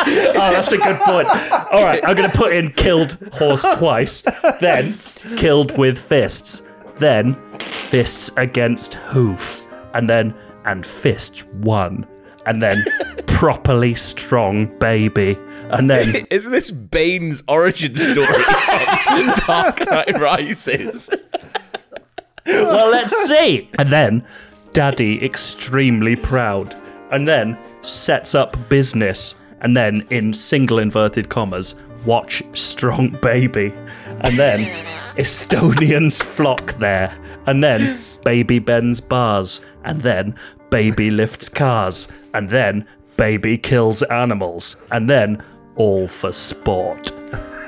[0.07, 1.27] Oh, that's a good point.
[1.71, 4.21] All right, I'm going to put in killed horse twice,
[4.61, 4.95] then
[5.37, 6.61] killed with fists,
[6.99, 12.05] then fists against hoof, and then and fist one,
[12.45, 12.85] and then
[13.27, 15.37] properly strong baby,
[15.69, 21.09] and then Isn't this Bane's origin story from Dark Knight Rises?
[22.45, 24.25] well, let's see, and then
[24.71, 26.75] daddy extremely proud,
[27.11, 33.73] and then sets up business, and then in single inverted commas, watch strong baby,
[34.21, 34.61] and then
[35.17, 40.35] Estonians flock there, and then baby bends bars, and then
[40.69, 42.87] baby lifts cars, and then
[43.17, 45.43] baby kills animals, and then
[45.75, 47.11] all for sport.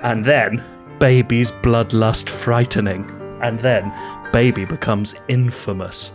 [0.04, 0.64] And then
[1.00, 3.10] baby's bloodlust frightening.
[3.42, 3.92] And then
[4.32, 6.12] baby becomes infamous.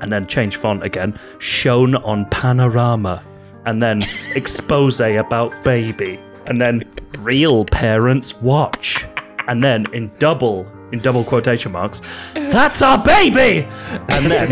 [0.00, 3.22] And then change font again, shown on panorama.
[3.66, 4.02] And then
[4.34, 6.20] expose about baby.
[6.48, 6.82] And then
[7.18, 9.06] real parents watch.
[9.46, 12.00] And then in double in double quotation marks,
[12.34, 13.66] that's our baby!
[14.08, 14.50] And then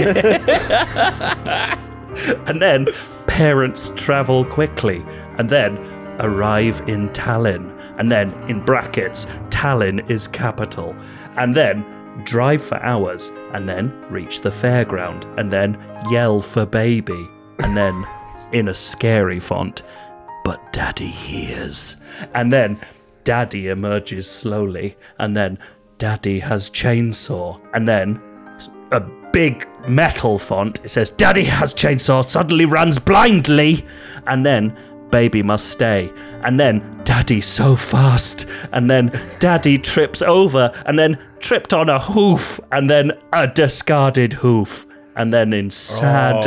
[2.46, 2.86] and then
[3.26, 5.04] parents travel quickly,
[5.38, 5.78] and then
[6.20, 10.94] arrive in Tallinn, and then in brackets, Tallinn is capital,
[11.36, 11.84] and then
[12.24, 15.78] drive for hours, and then reach the fairground, and then
[16.10, 17.28] yell for baby,
[17.58, 18.06] and then
[18.52, 19.82] in a scary font,
[20.46, 21.96] but daddy hears,
[22.32, 22.78] and then
[23.24, 25.58] daddy emerges slowly, and then
[25.98, 28.22] daddy has chainsaw, and then
[28.92, 29.00] a
[29.32, 30.84] big metal font.
[30.84, 33.84] It says, Daddy has chainsaw, suddenly runs blindly.
[34.26, 34.74] And then,
[35.10, 36.10] Baby must stay.
[36.42, 38.46] And then, Daddy so fast.
[38.72, 40.72] And then, Daddy trips over.
[40.86, 42.58] And then, tripped on a hoof.
[42.72, 44.86] And then, a discarded hoof.
[45.16, 46.44] And then, in sad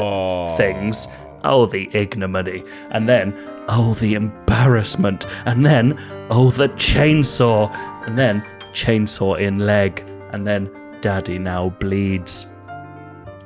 [0.57, 1.07] things,
[1.43, 2.63] oh, the ignominy.
[2.89, 3.33] And then,
[3.69, 5.25] oh, the embarrassment.
[5.45, 5.97] And then,
[6.29, 7.73] oh, the chainsaw.
[8.07, 10.03] And then, chainsaw in leg.
[10.31, 10.69] And then,
[11.01, 12.47] Daddy now bleeds.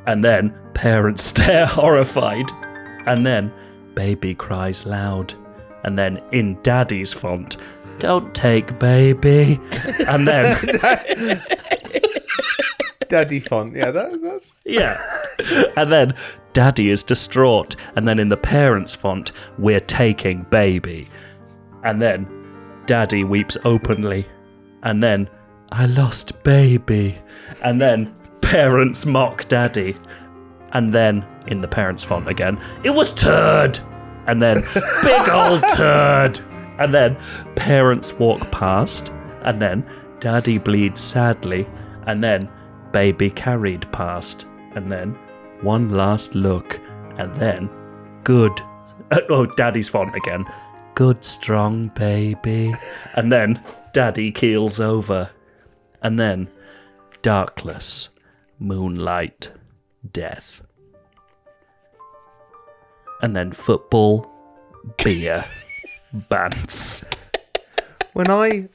[0.07, 2.49] And then parents stare horrified.
[3.05, 3.51] And then
[3.95, 5.33] baby cries loud.
[5.83, 7.57] And then in daddy's font,
[7.99, 9.59] don't take baby.
[10.07, 10.57] And then,
[13.09, 13.75] Daddy font.
[13.75, 14.55] Yeah, that, that's.
[14.65, 14.95] yeah.
[15.75, 16.13] And then
[16.53, 17.75] daddy is distraught.
[17.95, 21.09] And then in the parents' font, we're taking baby.
[21.83, 22.27] And then
[22.85, 24.27] daddy weeps openly.
[24.83, 25.29] And then,
[25.71, 27.17] I lost baby.
[27.63, 29.97] And then parents mock daddy.
[30.73, 33.79] And then in the parents' font again, it was turd.
[34.27, 34.61] And then
[35.01, 36.39] big old turd.
[36.79, 37.17] And then
[37.55, 39.11] parents walk past.
[39.41, 39.85] And then
[40.19, 41.67] daddy bleeds sadly.
[42.05, 42.49] And then
[42.91, 44.47] baby carried past.
[44.75, 45.17] And then
[45.63, 46.79] one last look.
[47.17, 47.69] And then
[48.23, 48.61] good.
[49.29, 50.45] Oh, daddy's font again.
[50.95, 52.73] Good strong baby.
[53.15, 55.29] And then daddy keels over.
[56.01, 56.49] And then
[57.21, 58.09] darkless,
[58.59, 59.51] moonlight,
[60.11, 60.63] death.
[63.21, 64.29] And then football,
[65.03, 65.45] beer,
[66.29, 67.09] bands.
[68.13, 68.67] When I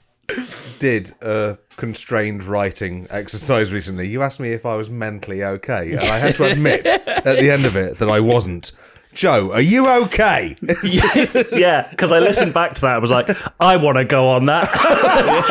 [0.79, 6.01] did a constrained writing exercise recently, you asked me if I was mentally okay, and
[6.01, 8.73] I had to admit at the end of it that I wasn't.
[9.15, 10.57] Joe, are you okay?
[11.53, 12.93] yeah, because I listened back to that.
[12.95, 13.27] I was like,
[13.59, 14.71] I want to go on that.
[15.27, 15.49] Let's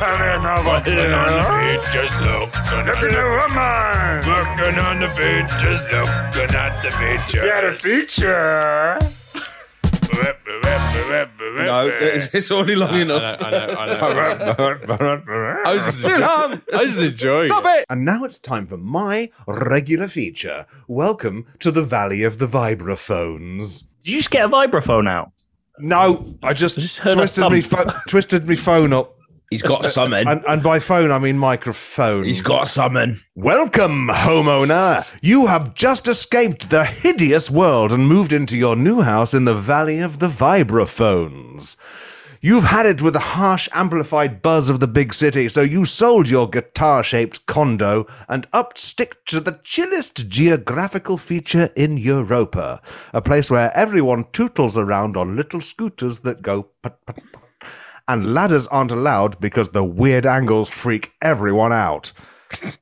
[0.00, 0.40] try it.
[0.66, 4.26] Working on the feet, just looking at the woman.
[4.26, 7.46] Working on the feet, just looking at the feature.
[7.46, 8.98] Got a feature.
[11.62, 13.40] No, it's it's already long enough.
[13.40, 13.92] I know, I know.
[14.00, 15.60] I know.
[15.64, 17.80] I was just, I was just enjoying Stop it.
[17.80, 17.86] it!
[17.88, 20.66] And now it's time for my regular feature.
[20.88, 23.84] Welcome to the Valley of the Vibraphones.
[24.02, 25.32] Did you just get a vibraphone out?
[25.78, 29.16] No, I just, I just heard a twisted me pho- twisted me phone up,
[29.50, 30.28] He's got uh, uh, something.
[30.28, 32.22] and, and by phone I mean microphone.
[32.22, 33.18] He's got something.
[33.34, 35.04] Welcome, homeowner.
[35.22, 39.56] You have just escaped the hideous world and moved into your new house in the
[39.56, 41.76] Valley of the Vibraphones.
[42.42, 46.30] You've had it with the harsh, amplified buzz of the big city, so you sold
[46.30, 52.80] your guitar shaped condo and upped stick to the chillest geographical feature in Europa,
[53.12, 56.70] a place where everyone tootles around on little scooters that go.
[58.10, 62.10] And ladders aren't allowed because the weird angles freak everyone out.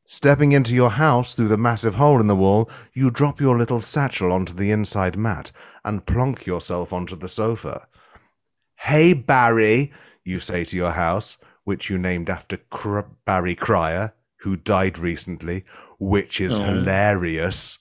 [0.07, 3.79] Stepping into your house through the massive hole in the wall, you drop your little
[3.79, 5.53] satchel onto the inside mat
[5.85, 7.87] and plonk yourself onto the sofa.
[8.77, 9.93] Hey, Barry,
[10.25, 15.63] you say to your house, which you named after Cr- Barry Cryer, who died recently,
[15.99, 16.63] which is oh.
[16.63, 17.77] hilarious.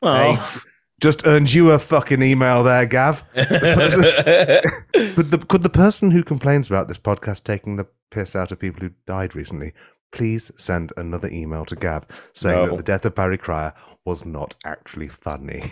[0.00, 0.60] Well, Hey,
[1.00, 3.24] just earned you a fucking email there, Gav.
[3.34, 8.34] The person- could, the, could the person who complains about this podcast taking the piss
[8.36, 9.72] out of people who died recently
[10.12, 12.68] please send another email to Gav saying No.
[12.70, 13.74] that the death of Barry Cryer
[14.06, 15.64] was not actually funny?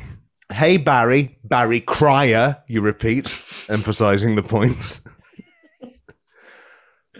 [0.52, 3.26] Hey, Barry, Barry Cryer, you repeat,
[3.70, 5.00] emphasizing the point.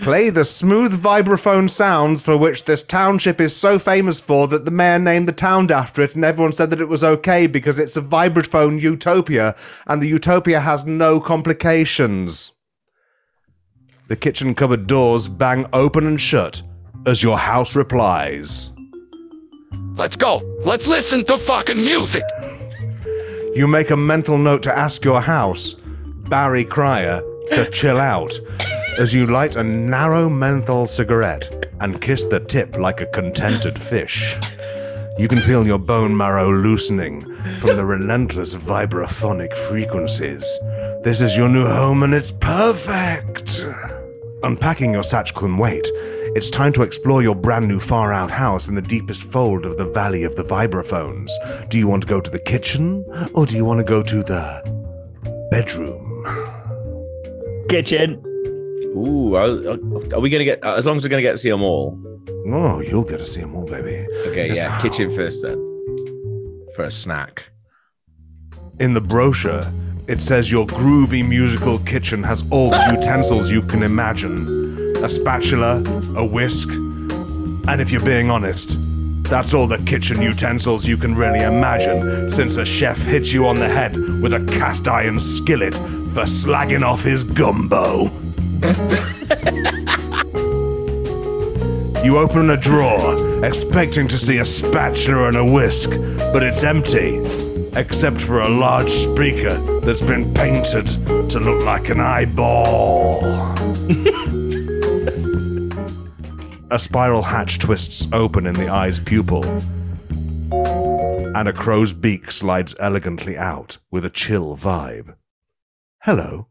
[0.01, 4.71] Play the smooth vibraphone sounds for which this township is so famous for that the
[4.71, 7.97] mayor named the town after it, and everyone said that it was okay because it's
[7.97, 9.55] a vibraphone utopia,
[9.87, 12.53] and the utopia has no complications.
[14.09, 16.61] The kitchen cupboard doors bang open and shut
[17.07, 18.71] as your house replies.
[19.95, 20.43] Let's go.
[20.65, 22.25] Let's listen to fucking music.
[23.55, 25.77] You make a mental note to ask your house,
[26.29, 28.39] Barry Cryer, to chill out
[28.99, 34.37] as you light a narrow menthol cigarette and kiss the tip like a contented fish.
[35.19, 37.21] You can feel your bone marrow loosening
[37.59, 40.43] from the relentless vibraphonic frequencies.
[41.03, 43.67] This is your new home and it's perfect.
[44.43, 45.89] Unpacking your satchel and weight,
[46.37, 49.77] it's time to explore your brand new far out house in the deepest fold of
[49.77, 51.31] the Valley of the Vibraphones.
[51.69, 53.05] Do you want to go to the kitchen
[53.35, 56.14] or do you want to go to the bedroom?
[57.75, 58.23] Kitchen.
[58.97, 59.49] Ooh, are,
[60.15, 60.63] are we gonna get?
[60.65, 61.99] Uh, as long as we're gonna get to see them all.
[62.47, 64.07] Oh, you'll get to see them all, baby.
[64.29, 64.83] Okay, Yes, yeah, how?
[64.83, 65.57] kitchen first then.
[66.77, 67.49] For a snack.
[68.81, 69.63] In the brochure,
[70.09, 75.83] it says your groovy musical kitchen has all the utensils you can imagine a spatula,
[76.17, 78.77] a whisk, and if you're being honest,
[79.25, 83.57] that's all the kitchen utensils you can really imagine since a chef hits you on
[83.57, 85.75] the head with a cast iron skillet
[86.15, 88.05] for slagging off his gumbo.
[92.05, 95.91] You open a drawer, expecting to see a spatula and a whisk,
[96.33, 97.17] but it's empty,
[97.75, 100.87] except for a large speaker that's been painted
[101.31, 103.25] to look like an eyeball.
[106.71, 109.45] a spiral hatch twists open in the eye's pupil,
[111.35, 115.17] and a crow's beak slides elegantly out with a chill vibe.
[116.05, 116.49] Hello,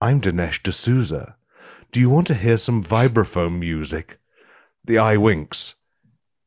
[0.00, 1.36] I'm Dinesh D'Souza.
[1.92, 4.18] Do you want to hear some vibraphone music?
[4.84, 5.76] The eye winks.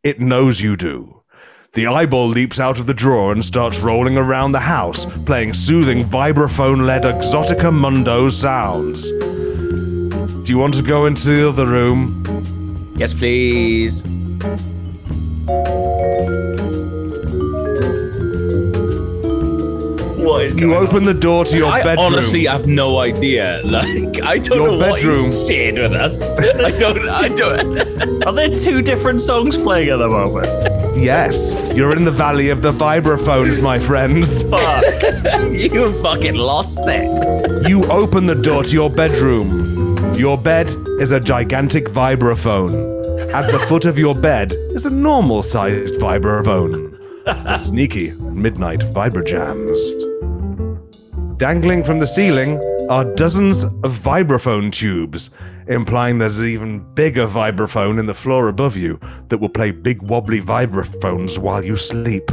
[0.03, 1.23] It knows you do.
[1.71, 6.03] The eyeball leaps out of the drawer and starts rolling around the house, playing soothing
[6.03, 9.09] vibraphone led exotica mundo sounds.
[9.09, 12.25] Do you want to go into the other room?
[12.97, 14.03] Yes, please.
[20.49, 22.13] Is You going open the door to your I bedroom.
[22.13, 23.61] honestly I have no idea.
[23.69, 25.19] Like, I don't Your know what bedroom.
[25.19, 26.33] you shared with us.
[26.39, 27.05] I don't.
[27.07, 28.01] I don't.
[28.01, 28.23] on?
[28.27, 30.47] Are there two different songs playing at the moment?
[30.97, 34.41] yes, you're in the valley of the vibraphones, my friends.
[34.43, 34.83] Fuck.
[35.51, 37.69] you fucking lost it.
[37.69, 40.13] You open the door to your bedroom.
[40.15, 42.97] Your bed is a gigantic vibraphone.
[43.33, 46.97] At the foot of your bed is a normal sized vibraphone.
[47.43, 49.77] For sneaky midnight vibrajams.
[51.39, 55.29] Dangling from the ceiling are dozens of vibraphone tubes,
[55.67, 58.99] implying there's an even bigger vibraphone in the floor above you
[59.29, 62.29] that will play big wobbly vibraphones while you sleep.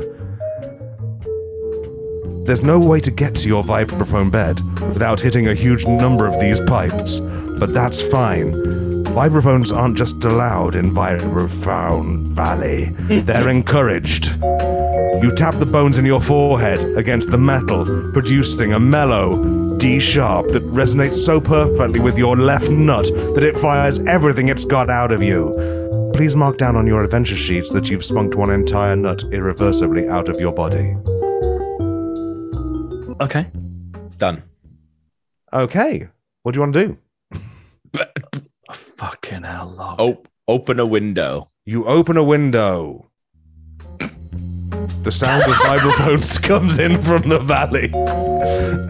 [2.47, 6.41] There's no way to get to your vibraphone bed without hitting a huge number of
[6.41, 8.86] these pipes, but that's fine.
[9.17, 12.91] Vibraphones aren't just allowed in Vibraphone Valley,
[13.23, 14.27] they're encouraged.
[15.23, 20.49] You tap the bones in your forehead against the metal, producing a mellow D sharp
[20.49, 25.11] that resonates so perfectly with your left nut that it fires everything it's got out
[25.11, 25.51] of you.
[26.13, 30.29] Please mark down on your adventure sheets that you've spunked one entire nut irreversibly out
[30.29, 30.95] of your body.
[33.23, 33.47] Okay.
[34.19, 34.43] Done.
[35.55, 36.07] Okay,
[36.43, 36.99] what do you want to do?
[39.67, 40.01] Fucking hell, love.
[40.01, 41.47] Op- open a window.
[41.65, 43.11] You open a window.
[45.03, 47.91] The sound of vibraphones comes in from the valley.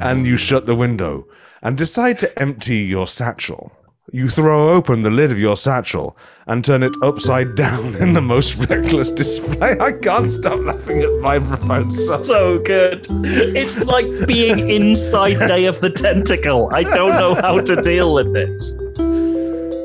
[0.00, 1.26] And you shut the window
[1.62, 3.72] and decide to empty your satchel.
[4.12, 6.16] You throw open the lid of your satchel
[6.46, 9.76] and turn it upside down in the most reckless display.
[9.80, 12.24] I can't stop laughing at vibraphones.
[12.24, 13.04] So good.
[13.24, 16.70] It's like being inside Day of the Tentacle.
[16.72, 18.72] I don't know how to deal with this.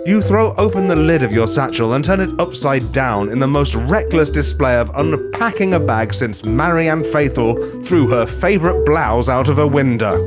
[0.03, 3.47] You throw open the lid of your satchel and turn it upside down in the
[3.47, 9.47] most reckless display of unpacking a bag since Marianne Faithfull threw her favourite blouse out
[9.47, 10.17] of a window.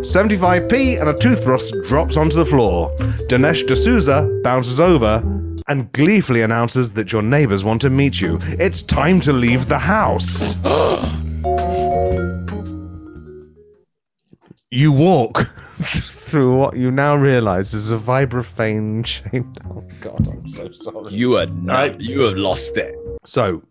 [0.00, 2.90] 75p and a toothbrush drops onto the floor.
[3.28, 5.22] Dinesh D'Souza bounces over
[5.68, 8.38] and gleefully announces that your neighbours want to meet you.
[8.58, 10.56] It's time to leave the house.
[14.70, 15.54] you walk
[16.26, 19.58] through what you now realise is a vibraphane shaped.
[19.64, 21.12] Oh God, I'm so sorry.
[21.12, 22.94] You are not, you have lost it.
[23.24, 23.62] So,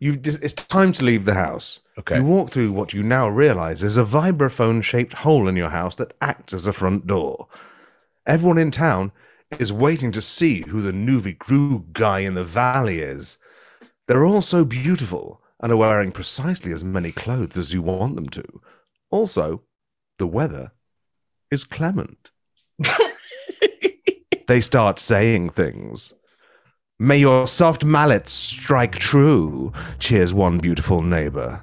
[0.00, 1.80] you it's time to leave the house.
[1.98, 2.16] Okay.
[2.16, 5.94] You walk through what you now realize is a vibraphone shaped hole in your house
[5.96, 7.46] that acts as a front door.
[8.26, 9.12] Everyone in town
[9.58, 13.38] is waiting to see who the Nuvi Gru guy in the valley is.
[14.08, 18.28] They're all so beautiful and are wearing precisely as many clothes as you want them
[18.30, 18.44] to.
[19.10, 19.62] Also,
[20.18, 20.72] the weather
[21.52, 22.30] is clement.
[24.48, 26.14] they start saying things.
[26.98, 31.62] May your soft mallets strike true, cheers one beautiful neighbor.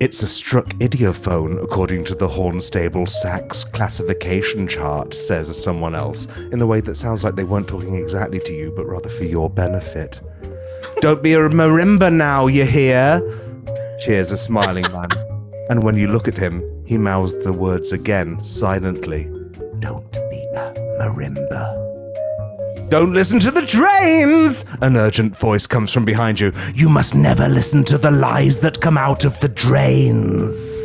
[0.00, 6.66] It's a struck idiophone, according to the Hornbostel-Sachs classification chart, says someone else, in a
[6.66, 10.20] way that sounds like they weren't talking exactly to you, but rather for your benefit.
[11.00, 13.20] Don't be a marimba now, you hear?
[14.04, 15.08] Cheers a smiling man.
[15.70, 19.24] And when you look at him, he mouths the words again, silently.
[19.80, 21.84] Don't be a marimba.
[22.90, 24.64] Don't listen to the trains!
[24.82, 26.52] An urgent voice comes from behind you.
[26.74, 30.83] You must never listen to the lies that come out of the drains.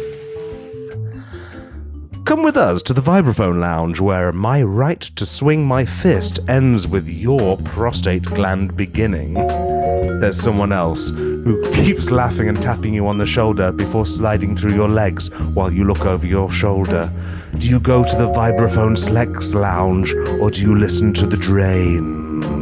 [2.30, 6.88] Come with us to the Vibraphone Lounge, where my right to swing my fist ends
[6.88, 9.34] with your prostate gland beginning.
[9.34, 14.76] There's someone else who keeps laughing and tapping you on the shoulder before sliding through
[14.76, 17.12] your legs while you look over your shoulder.
[17.58, 22.59] Do you go to the Vibraphone Slex Lounge or do you listen to the drain?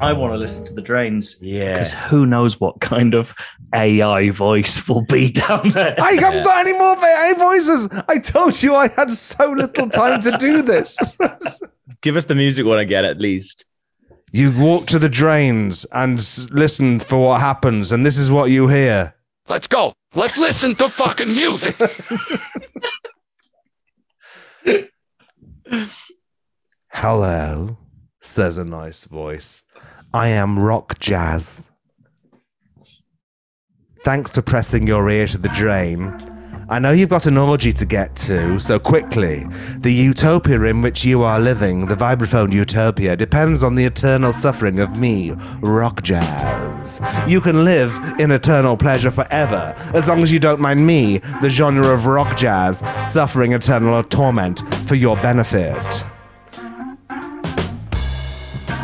[0.00, 1.38] I want to listen to the drains.
[1.40, 1.74] Yeah.
[1.74, 3.34] Because who knows what kind of
[3.74, 5.94] AI voice will be down there.
[6.00, 7.88] I haven't got any more AI voices.
[8.08, 11.16] I told you I had so little time to do this.
[12.02, 13.64] Give us the music when I get at least.
[14.32, 18.50] you walk to the drains and s- listen for what happens, and this is what
[18.50, 19.14] you hear.
[19.48, 19.94] Let's go.
[20.14, 21.76] Let's listen to fucking music.
[26.92, 27.76] Hello,
[28.26, 29.64] says a nice voice.
[30.12, 31.70] I am Rock Jazz.
[34.04, 36.16] Thanks for pressing your ear to the drain.
[36.68, 39.46] I know you've got an orgy to get to, so quickly.
[39.78, 44.80] The utopia in which you are living, the vibraphone utopia, depends on the eternal suffering
[44.80, 47.00] of me, Rock Jazz.
[47.28, 51.50] You can live in eternal pleasure forever, as long as you don't mind me, the
[51.50, 56.04] genre of rock jazz, suffering eternal torment for your benefit.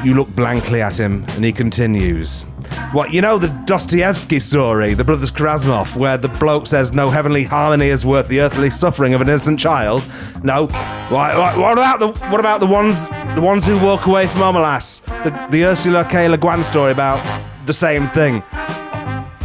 [0.04, 2.44] You look blankly at him, and he continues.
[2.92, 7.44] What, you know the Dostoevsky story, the Brothers Karamazov, where the bloke says no heavenly
[7.44, 10.06] harmony is worth the earthly suffering of an innocent child?
[10.42, 10.66] No.
[11.08, 15.02] What, what, about the what about the ones the ones who walk away from Omelas?
[15.22, 16.28] The the Ursula K.
[16.28, 17.24] Le Guin story about
[17.66, 18.42] the same thing.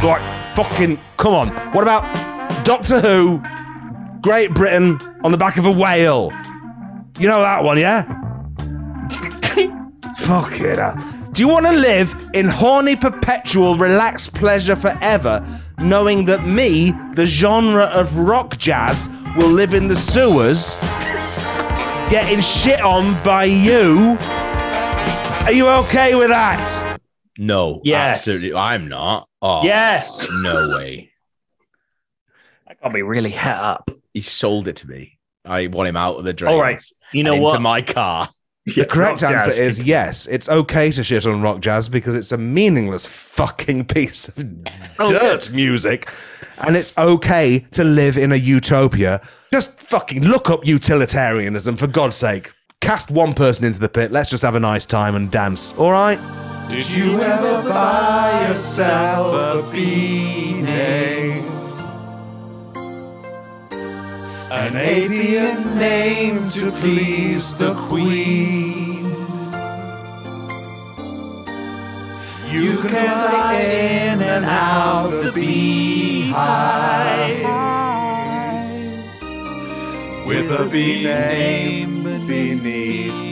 [0.02, 0.22] Like
[0.54, 1.48] fucking come on.
[1.72, 2.02] What about
[2.64, 3.42] Doctor Who?
[4.20, 6.30] Great Britain on the back of a whale.
[7.18, 8.27] You know that one, yeah?
[10.28, 10.98] Fuck it up.
[11.32, 15.40] Do you want to live in horny, perpetual, relaxed pleasure forever,
[15.78, 19.08] knowing that me, the genre of rock jazz,
[19.38, 20.76] will live in the sewers,
[22.10, 24.18] getting shit on by you?
[25.46, 27.00] Are you okay with that?
[27.38, 27.80] No.
[27.82, 28.28] Yes.
[28.28, 28.58] Absolutely.
[28.58, 29.30] I'm not.
[29.40, 29.64] Oh.
[29.64, 30.28] Yes.
[30.42, 31.10] No way.
[32.66, 33.90] That got me really het up.
[34.12, 35.18] He sold it to me.
[35.46, 36.52] I want him out of the drains.
[36.52, 36.84] All right.
[37.14, 37.54] You know and what?
[37.54, 38.28] Into my car.
[38.74, 39.58] The correct rock answer jazz.
[39.58, 40.26] is yes.
[40.26, 44.44] It's okay to shit on rock jazz because it's a meaningless fucking piece of
[44.98, 46.10] Oh, dirt music.
[46.58, 49.20] And it's okay to live in a utopia.
[49.52, 52.52] Just fucking look up utilitarianism, for God's sake.
[52.80, 54.12] Cast one person into the pit.
[54.12, 55.72] Let's just have a nice time and dance.
[55.74, 56.18] All right?
[56.68, 61.57] Did you ever buy yourself a beanie?
[64.50, 69.04] An avian name to please the queen.
[72.50, 76.38] You can fly in and out the beehive
[80.26, 83.27] with a bee name beneath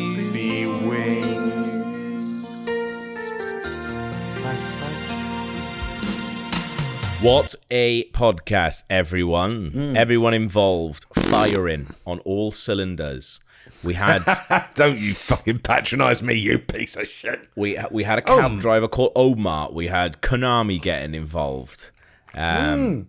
[7.23, 9.71] What a podcast, everyone.
[9.71, 9.97] Hmm.
[9.97, 13.41] Everyone involved, firing on all cylinders.
[13.83, 14.23] We had
[14.75, 17.49] Don't you fucking patronize me, you piece of shit.
[17.57, 18.59] we we had a cab Um.
[18.59, 19.73] driver called Omar.
[19.73, 21.91] We had Konami getting involved.
[22.35, 23.09] Um,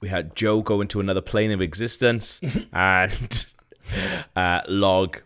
[0.00, 2.40] We had Joe go into another plane of existence,
[2.72, 3.46] and
[4.36, 5.18] uh, Log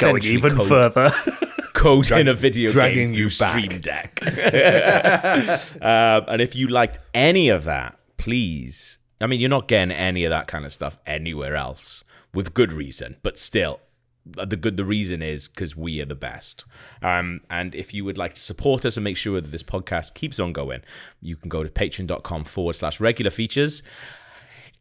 [0.00, 1.10] Going even code- further.
[1.84, 3.50] code in a video dragging game you through back.
[3.50, 4.18] Stream Deck.
[5.82, 8.98] um, and if you liked any of that, please.
[9.20, 12.72] I mean, you're not getting any of that kind of stuff anywhere else with good
[12.72, 13.80] reason, but still.
[14.26, 16.64] The good the reason is because we are the best.
[17.02, 20.14] Um, and if you would like to support us and make sure that this podcast
[20.14, 20.80] keeps on going,
[21.20, 23.82] you can go to patreon.com forward slash regular features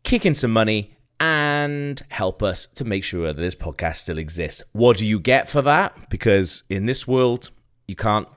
[0.04, 4.62] kick in some money and help us to make sure that this podcast still exists.
[4.74, 6.10] What do you get for that?
[6.10, 7.50] Because in this world,
[7.88, 8.28] you can't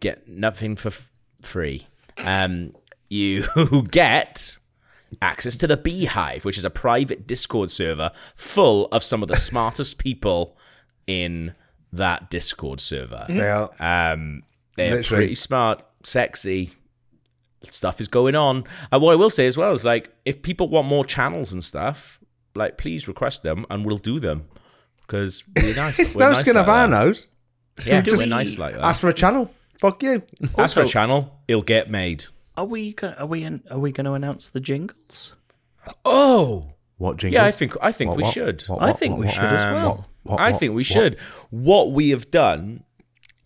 [0.00, 1.08] get nothing for f-
[1.40, 1.86] free.
[2.18, 2.74] Um,
[3.08, 3.46] you
[3.90, 4.58] get
[5.22, 9.36] access to the Beehive, which is a private Discord server full of some of the
[9.50, 10.58] smartest people
[11.06, 11.54] in
[11.90, 13.24] that Discord server.
[13.30, 13.70] They are.
[13.80, 14.42] Um,
[14.76, 15.22] they're Literally.
[15.22, 16.72] pretty smart, sexy.
[17.62, 18.64] Stuff is going on.
[18.92, 21.64] And what I will say as well is like, if people want more channels and
[21.64, 22.20] stuff,
[22.56, 24.48] like please request them and we'll do them
[25.02, 25.98] because we're nice.
[25.98, 27.28] It's we're no nice skin like of our nose.
[27.84, 28.84] Yeah, Do we're nice like that.
[28.84, 29.50] Ask for a channel.
[29.80, 30.22] Fuck you.
[30.56, 32.24] Ask for a channel, it'll get made.
[32.56, 35.34] Are we go- are we are we going to announce the jingles?
[36.04, 37.34] Oh, What jingles?
[37.34, 37.44] yeah.
[37.44, 38.62] I think I think What, we what, should.
[38.62, 40.08] what, I think what, we what, should as well.
[40.22, 41.18] what, I what, think we should.
[41.50, 42.82] What we have done,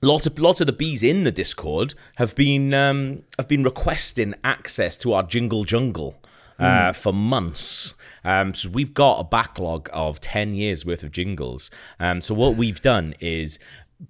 [0.00, 4.34] lots of lots of the bees in the Discord have been um, have been requesting
[4.44, 6.22] access to our jingle jungle
[6.58, 7.94] uh, for months.
[8.24, 11.70] Um, so we've got a backlog of ten years worth of jingles.
[11.98, 13.58] Um, so what we've done is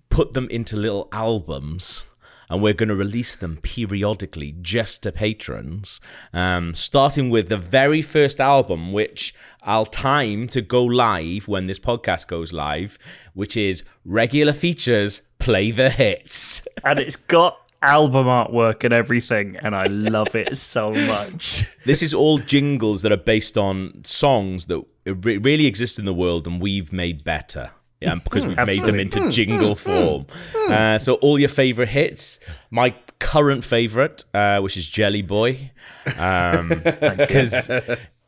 [0.08, 2.04] put them into little albums.
[2.52, 6.00] And we're going to release them periodically just to patrons,
[6.32, 9.32] um, starting with the very first album, which
[9.62, 12.98] I'll time to go live when this podcast goes live,
[13.34, 16.66] which is regular features, play the hits.
[16.82, 21.64] And it's got album artwork and everything, and I love it so much.
[21.86, 26.12] This is all jingles that are based on songs that re- really exist in the
[26.12, 27.70] world and we've made better.
[28.00, 30.26] Yeah, because we've made them into hmm, hmm, jingle hmm, form.
[30.68, 32.38] Uh, so all your favorite hits.
[32.70, 35.70] My current favorite, uh, which is Jelly Boy,
[36.18, 36.68] um,
[37.00, 37.70] because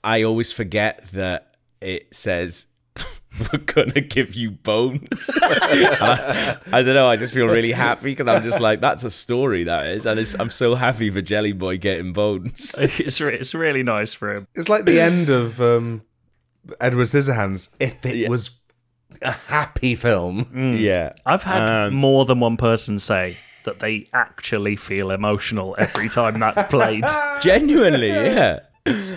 [0.03, 2.67] I always forget that it says.
[3.53, 5.31] We're gonna give you bones.
[5.43, 7.07] I, I don't know.
[7.07, 10.21] I just feel really happy because I'm just like, that's a story that is, and
[10.21, 12.75] it's, I'm so happy for Jelly Boy getting bones.
[12.79, 14.47] It's re- it's really nice for him.
[14.55, 16.03] It's like the end of um,
[16.81, 17.75] Edward Scissorhands.
[17.81, 18.59] If it was
[19.23, 24.77] a happy film, Yeah, I've had Um, more than one person say that they actually
[24.77, 27.05] feel emotional every time that's played.
[27.41, 28.61] Genuinely, yeah.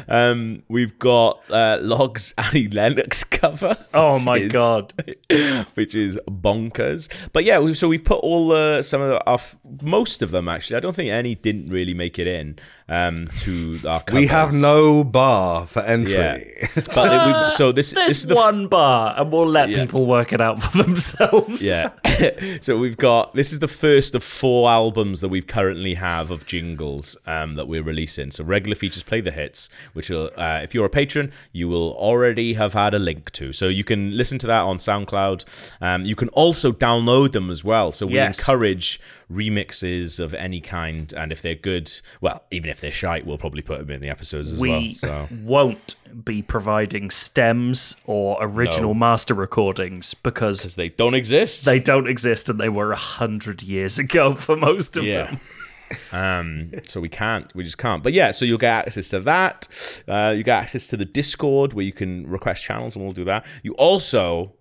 [0.07, 3.77] Um, we've got uh, Logs Annie Lennox cover.
[3.93, 4.93] Oh my is- god.
[5.73, 7.09] which is bonkers.
[7.33, 9.39] But yeah, we've, so we've put all uh, some of the, our
[9.81, 10.77] most of them actually.
[10.77, 12.57] I don't think any didn't really make it in
[12.87, 14.01] um, to our.
[14.01, 14.13] Covers.
[14.21, 16.69] we have no bar for Yeah, entry.
[16.93, 19.81] but it- we, so this this There's is the one bar, and we'll let Yeah.
[19.85, 21.63] people work it out for themselves.
[21.63, 21.87] Yeah.
[22.61, 26.45] so we've got this is the first of four albums that we currently have of
[26.45, 28.31] jingles um, that we're releasing.
[28.31, 31.93] So regular features play the hits, which will, uh, if you're a patron, you will
[31.93, 33.51] already have had a link to.
[33.53, 35.71] So you can listen to that on SoundCloud.
[35.81, 37.91] Um, you can also download them as well.
[37.91, 38.37] So we Yes.
[38.39, 38.99] encourage
[39.31, 43.61] remixes of any kind, and if they're good, well, even if they're shite, we'll probably
[43.61, 44.93] put them in the episodes as We well.
[44.93, 48.99] So won't be providing stems or original No.
[48.99, 51.65] master recordings because they don't exist.
[51.65, 55.25] they don't exist and they were a hundred years ago for most of Yeah.
[55.25, 55.39] them.
[56.11, 58.01] Um, so we can't, we just can't.
[58.01, 59.67] But yeah, so you'll get access to that.
[60.07, 63.23] Uh, you get access to the Discord where you can request channels, and we'll do
[63.25, 63.45] that.
[63.61, 64.55] You also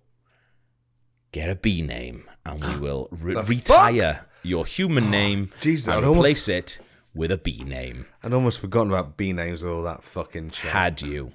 [1.31, 5.97] get a B name, and we will re- retire your human ah, name Jesus, and
[5.97, 6.79] I'd almost- replace it
[7.13, 8.05] with a B name.
[8.23, 10.71] I'd almost forgotten about B names with all that fucking shit.
[10.71, 11.31] Had you?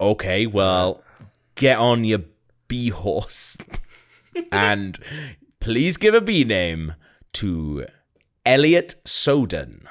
[0.00, 1.02] Okay, well,
[1.54, 2.20] get on your
[2.68, 3.56] bee horse
[4.52, 4.98] and
[5.60, 6.94] please give a bee name
[7.34, 7.86] to
[8.44, 9.88] Elliot Soden.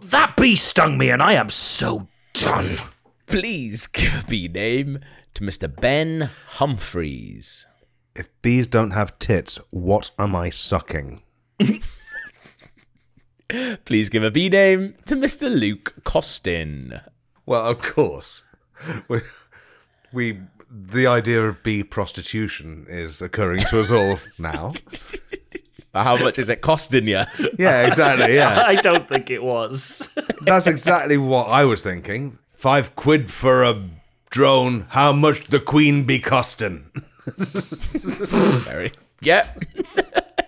[0.00, 2.78] That bee stung me, and I am so done.
[3.26, 5.00] Please give a bee name
[5.34, 5.74] to Mr.
[5.80, 7.66] Ben Humphreys.
[8.14, 11.22] If bees don't have tits, what am I sucking?
[13.84, 15.52] Please give a B name to Mr.
[15.54, 17.00] Luke Costin.
[17.44, 18.44] Well, of course.
[19.08, 19.20] We,
[20.12, 20.40] we
[20.70, 24.74] the idea of bee prostitution is occurring to us all now.
[25.94, 27.22] How much is it costing you?
[27.58, 28.34] Yeah, exactly.
[28.34, 30.14] Yeah, I don't think it was.
[30.42, 32.38] that's exactly what I was thinking.
[32.54, 33.88] Five quid for a
[34.30, 34.86] drone.
[34.90, 36.90] How much the queen be costing?
[37.36, 38.92] Very.
[39.22, 39.48] Yeah.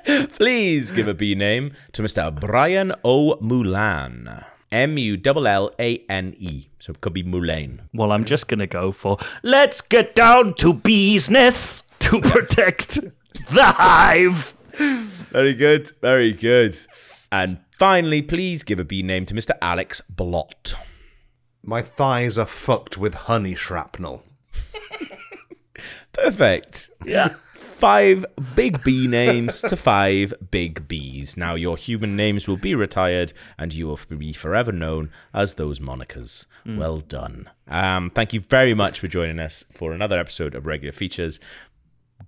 [0.09, 2.35] Please give a B name to Mr.
[2.35, 3.33] Brian O.
[3.35, 4.45] O'Mulan.
[4.73, 6.69] M U L L A N E.
[6.79, 7.81] So it could be Mulan.
[7.93, 13.01] Well, I'm just gonna go for let's get down to business to protect
[13.51, 14.55] the hive.
[15.31, 15.91] Very good.
[16.01, 16.77] Very good.
[17.31, 19.53] And finally, please give a B name to Mr.
[19.61, 20.75] Alex Blott.
[21.63, 24.25] My thighs are fucked with honey shrapnel.
[26.13, 26.91] Perfect.
[27.05, 27.35] Yeah.
[27.79, 28.27] Five
[28.57, 31.37] big B names to five big Bs.
[31.37, 35.79] Now your human names will be retired and you will be forever known as those
[35.79, 36.47] monikers.
[36.67, 37.49] Well done.
[37.69, 41.39] Um, thank you very much for joining us for another episode of Regular Features.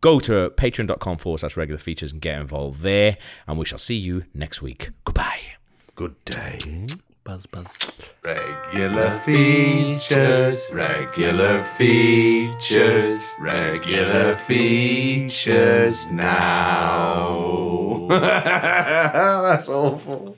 [0.00, 3.18] Go to patreon.com forward slash regular features and get involved there.
[3.48, 4.90] And we shall see you next week.
[5.04, 5.56] Goodbye.
[5.96, 6.86] Good day.
[7.22, 7.76] Buzz, buzz.
[8.24, 18.06] Regular features, regular features, regular features now.
[18.08, 20.36] That's awful.